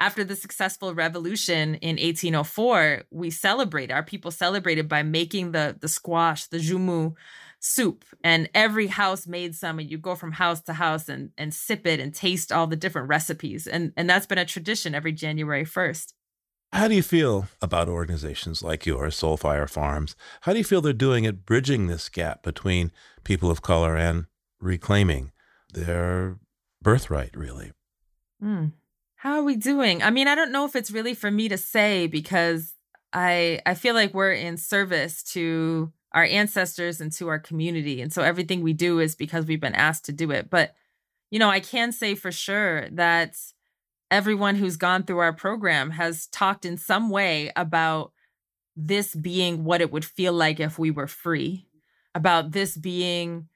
After 0.00 0.22
the 0.22 0.36
successful 0.36 0.94
revolution 0.94 1.74
in 1.76 1.96
1804, 1.96 3.02
we 3.10 3.30
celebrated, 3.30 3.92
our 3.92 4.04
people 4.04 4.30
celebrated 4.30 4.88
by 4.88 5.02
making 5.02 5.50
the, 5.50 5.76
the 5.80 5.88
squash, 5.88 6.46
the 6.46 6.58
joumou 6.58 7.14
soup. 7.60 8.04
And 8.22 8.48
every 8.54 8.86
house 8.86 9.26
made 9.26 9.56
some, 9.56 9.80
and 9.80 9.90
you 9.90 9.98
go 9.98 10.14
from 10.14 10.32
house 10.32 10.60
to 10.62 10.72
house 10.72 11.08
and, 11.08 11.30
and 11.36 11.52
sip 11.52 11.86
it 11.86 11.98
and 11.98 12.14
taste 12.14 12.52
all 12.52 12.68
the 12.68 12.76
different 12.76 13.08
recipes. 13.08 13.66
And, 13.66 13.92
and 13.96 14.08
that's 14.08 14.26
been 14.26 14.38
a 14.38 14.44
tradition 14.44 14.94
every 14.94 15.12
January 15.12 15.64
1st. 15.64 16.12
How 16.72 16.86
do 16.86 16.94
you 16.94 17.02
feel 17.02 17.48
about 17.62 17.88
organizations 17.88 18.62
like 18.62 18.84
yours, 18.84 19.16
Soul 19.16 19.36
Fire 19.36 19.66
Farms? 19.66 20.14
How 20.42 20.52
do 20.52 20.58
you 20.58 20.64
feel 20.64 20.80
they're 20.80 20.92
doing 20.92 21.24
at 21.26 21.46
bridging 21.46 21.86
this 21.86 22.08
gap 22.08 22.42
between 22.42 22.92
people 23.24 23.50
of 23.50 23.62
color 23.62 23.96
and 23.96 24.26
reclaiming 24.60 25.32
their 25.72 26.36
birthright, 26.82 27.34
really? 27.34 27.72
Mm. 28.42 28.72
How 29.16 29.38
are 29.38 29.42
we 29.42 29.56
doing? 29.56 30.02
I 30.02 30.10
mean, 30.10 30.28
I 30.28 30.34
don't 30.34 30.52
know 30.52 30.64
if 30.64 30.76
it's 30.76 30.90
really 30.90 31.14
for 31.14 31.30
me 31.30 31.48
to 31.48 31.58
say 31.58 32.06
because 32.06 32.74
I 33.12 33.60
I 33.66 33.74
feel 33.74 33.94
like 33.94 34.14
we're 34.14 34.32
in 34.32 34.56
service 34.56 35.22
to 35.32 35.92
our 36.12 36.24
ancestors 36.24 37.00
and 37.00 37.12
to 37.12 37.28
our 37.28 37.38
community. 37.38 38.00
And 38.00 38.12
so 38.12 38.22
everything 38.22 38.62
we 38.62 38.72
do 38.72 39.00
is 39.00 39.14
because 39.14 39.46
we've 39.46 39.60
been 39.60 39.74
asked 39.74 40.04
to 40.06 40.12
do 40.12 40.30
it. 40.30 40.50
But 40.50 40.74
you 41.30 41.38
know, 41.38 41.50
I 41.50 41.60
can 41.60 41.92
say 41.92 42.14
for 42.14 42.32
sure 42.32 42.88
that 42.90 43.36
everyone 44.10 44.54
who's 44.54 44.76
gone 44.76 45.02
through 45.02 45.18
our 45.18 45.32
program 45.32 45.90
has 45.90 46.26
talked 46.28 46.64
in 46.64 46.76
some 46.76 47.10
way 47.10 47.52
about 47.56 48.12
this 48.76 49.14
being 49.14 49.64
what 49.64 49.80
it 49.80 49.92
would 49.92 50.04
feel 50.04 50.32
like 50.32 50.60
if 50.60 50.78
we 50.78 50.90
were 50.90 51.06
free, 51.06 51.66
about 52.14 52.52
this 52.52 52.76
being 52.76 53.48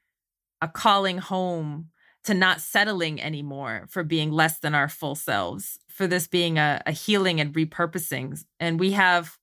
a 0.60 0.68
calling 0.68 1.18
home 1.18 1.88
to 2.24 2.34
not 2.34 2.60
settling 2.60 3.20
anymore 3.20 3.86
for 3.88 4.04
being 4.04 4.30
less 4.30 4.58
than 4.58 4.74
our 4.74 4.88
full 4.88 5.14
selves, 5.14 5.78
for 5.88 6.06
this 6.06 6.28
being 6.28 6.58
a, 6.58 6.80
a 6.86 6.92
healing 6.92 7.40
and 7.40 7.52
repurposing. 7.54 8.40
And 8.60 8.78
we 8.78 8.92
have, 8.92 9.36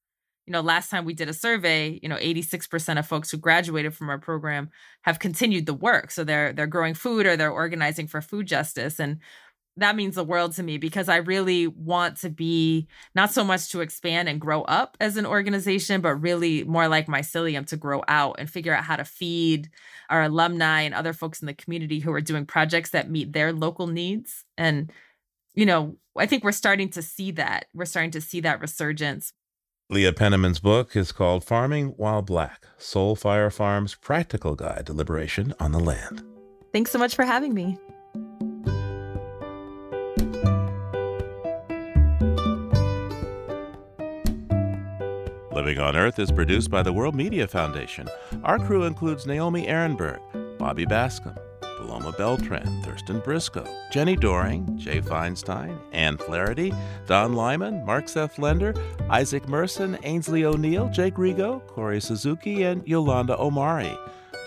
you 0.45 0.53
know, 0.53 0.61
last 0.61 0.89
time 0.89 1.03
we 1.03 1.13
did 1.13 1.27
a 1.27 1.33
survey, 1.33 1.99
you 2.01 2.07
know, 2.07 2.15
86% 2.15 2.97
of 2.97 3.05
folks 3.05 3.29
who 3.29 3.37
graduated 3.37 3.93
from 3.93 4.09
our 4.09 4.17
program 4.17 4.69
have 5.01 5.19
continued 5.19 5.65
the 5.65 5.73
work. 5.73 6.11
So 6.11 6.23
they're 6.23 6.53
they're 6.53 6.67
growing 6.67 6.93
food 6.93 7.25
or 7.25 7.35
they're 7.35 7.51
organizing 7.51 8.07
for 8.07 8.21
food 8.21 8.47
justice. 8.47 8.99
And 8.99 9.19
that 9.77 9.95
means 9.95 10.15
the 10.15 10.23
world 10.23 10.53
to 10.53 10.63
me 10.63 10.77
because 10.77 11.09
I 11.09 11.17
really 11.17 11.67
want 11.67 12.17
to 12.17 12.29
be 12.29 12.87
not 13.15 13.31
so 13.31 13.43
much 13.43 13.69
to 13.69 13.81
expand 13.81 14.27
and 14.27 14.39
grow 14.39 14.63
up 14.63 14.97
as 14.99 15.17
an 15.17 15.25
organization, 15.25 16.01
but 16.01 16.15
really 16.15 16.63
more 16.63 16.87
like 16.87 17.07
mycelium 17.07 17.65
to 17.67 17.77
grow 17.77 18.03
out 18.07 18.35
and 18.39 18.49
figure 18.49 18.75
out 18.75 18.83
how 18.83 18.97
to 18.97 19.05
feed 19.05 19.69
our 20.09 20.23
alumni 20.23 20.81
and 20.81 20.93
other 20.93 21.13
folks 21.13 21.41
in 21.41 21.45
the 21.45 21.53
community 21.53 21.99
who 21.99 22.11
are 22.11 22.21
doing 22.21 22.45
projects 22.45 22.89
that 22.91 23.09
meet 23.09 23.33
their 23.33 23.53
local 23.53 23.87
needs. 23.87 24.43
And, 24.57 24.91
you 25.53 25.65
know, 25.65 25.97
I 26.17 26.25
think 26.25 26.43
we're 26.43 26.51
starting 26.51 26.89
to 26.89 27.01
see 27.01 27.31
that. 27.31 27.65
We're 27.73 27.85
starting 27.85 28.11
to 28.11 28.21
see 28.21 28.41
that 28.41 28.59
resurgence. 28.59 29.33
Leah 29.89 30.13
Penniman's 30.13 30.59
book 30.59 30.95
is 30.95 31.11
called 31.11 31.43
Farming 31.43 31.93
While 31.97 32.21
Black 32.21 32.63
Soul 32.77 33.15
Fire 33.15 33.49
Farm's 33.49 33.95
Practical 33.95 34.55
Guide 34.55 34.85
to 34.85 34.93
Liberation 34.93 35.53
on 35.59 35.71
the 35.71 35.79
Land. 35.79 36.23
Thanks 36.71 36.91
so 36.91 36.99
much 36.99 37.15
for 37.15 37.23
having 37.23 37.53
me. 37.55 37.77
Living 45.69 45.83
on 45.83 45.95
Earth 45.95 46.17
is 46.17 46.31
produced 46.31 46.71
by 46.71 46.81
the 46.81 46.91
World 46.91 47.13
Media 47.13 47.47
Foundation. 47.47 48.07
Our 48.43 48.57
crew 48.57 48.85
includes 48.85 49.27
Naomi 49.27 49.67
Arenberg, 49.67 50.19
Bobby 50.57 50.83
Bascomb, 50.83 51.37
Paloma 51.61 52.11
Beltran, 52.13 52.81
Thurston 52.81 53.19
Briscoe, 53.19 53.67
Jenni 53.91 54.19
Doering, 54.19 54.79
Jay 54.79 54.99
Feinstein, 54.99 55.79
Ann 55.91 56.17
Flaherty, 56.17 56.73
Don 57.05 57.33
Lyman, 57.33 57.85
Mark 57.85 58.09
Seth 58.09 58.39
Lender, 58.39 58.73
Isaac 59.11 59.47
Merson, 59.47 59.95
Aynsley 59.97 60.41
O'Neill, 60.41 60.89
Jake 60.89 61.13
Rego, 61.17 61.63
Corey 61.67 62.01
Suzuki, 62.01 62.63
and 62.63 62.81
Yolanda 62.87 63.39
Omari. 63.39 63.95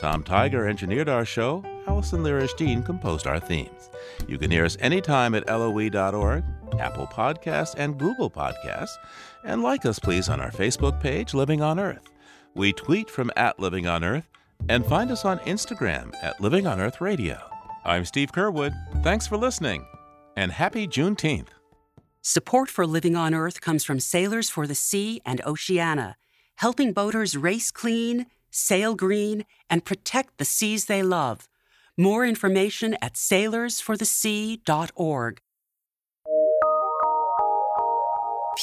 Tom 0.02 0.24
Tiger 0.24 0.68
engineered 0.68 1.08
our 1.08 1.24
show. 1.24 1.64
Allison 1.86 2.24
Dean 2.56 2.82
composed 2.82 3.28
our 3.28 3.38
themes. 3.38 3.88
You 4.26 4.36
can 4.36 4.50
hear 4.50 4.64
us 4.64 4.76
anytime 4.80 5.32
at 5.36 5.46
loe.org, 5.46 6.42
Apple 6.80 7.06
Podcasts, 7.06 7.76
and 7.78 7.96
Google 7.96 8.28
Podcasts. 8.28 8.96
And 9.44 9.62
like 9.62 9.86
us, 9.86 10.00
please, 10.00 10.28
on 10.28 10.40
our 10.40 10.50
Facebook 10.50 11.00
page, 11.00 11.34
Living 11.34 11.62
on 11.62 11.78
Earth. 11.78 12.10
We 12.56 12.72
tweet 12.72 13.08
from 13.08 13.30
at 13.36 13.60
Living 13.60 13.86
on 13.86 14.02
Earth 14.02 14.28
and 14.68 14.84
find 14.84 15.12
us 15.12 15.24
on 15.24 15.38
Instagram 15.40 16.12
at 16.20 16.40
Living 16.40 16.66
on 16.66 16.80
Earth 16.80 17.00
Radio. 17.00 17.38
I'm 17.84 18.04
Steve 18.04 18.32
Curwood. 18.32 18.74
Thanks 19.04 19.28
for 19.28 19.36
listening 19.36 19.86
and 20.36 20.50
happy 20.50 20.88
Juneteenth. 20.88 21.50
Support 22.22 22.70
for 22.70 22.88
Living 22.88 23.14
on 23.14 23.34
Earth 23.34 23.60
comes 23.60 23.84
from 23.84 24.00
Sailors 24.00 24.50
for 24.50 24.66
the 24.66 24.74
Sea 24.74 25.20
and 25.24 25.40
Oceana, 25.46 26.16
helping 26.56 26.92
boaters 26.92 27.36
race 27.36 27.70
clean, 27.70 28.26
sail 28.52 28.94
green, 28.94 29.44
and 29.68 29.84
protect 29.84 30.38
the 30.38 30.44
seas 30.44 30.84
they 30.84 31.02
love. 31.02 31.48
More 31.96 32.24
information 32.24 32.96
at 33.02 33.14
sailorsforthesea.org. 33.14 35.40
P 38.56 38.62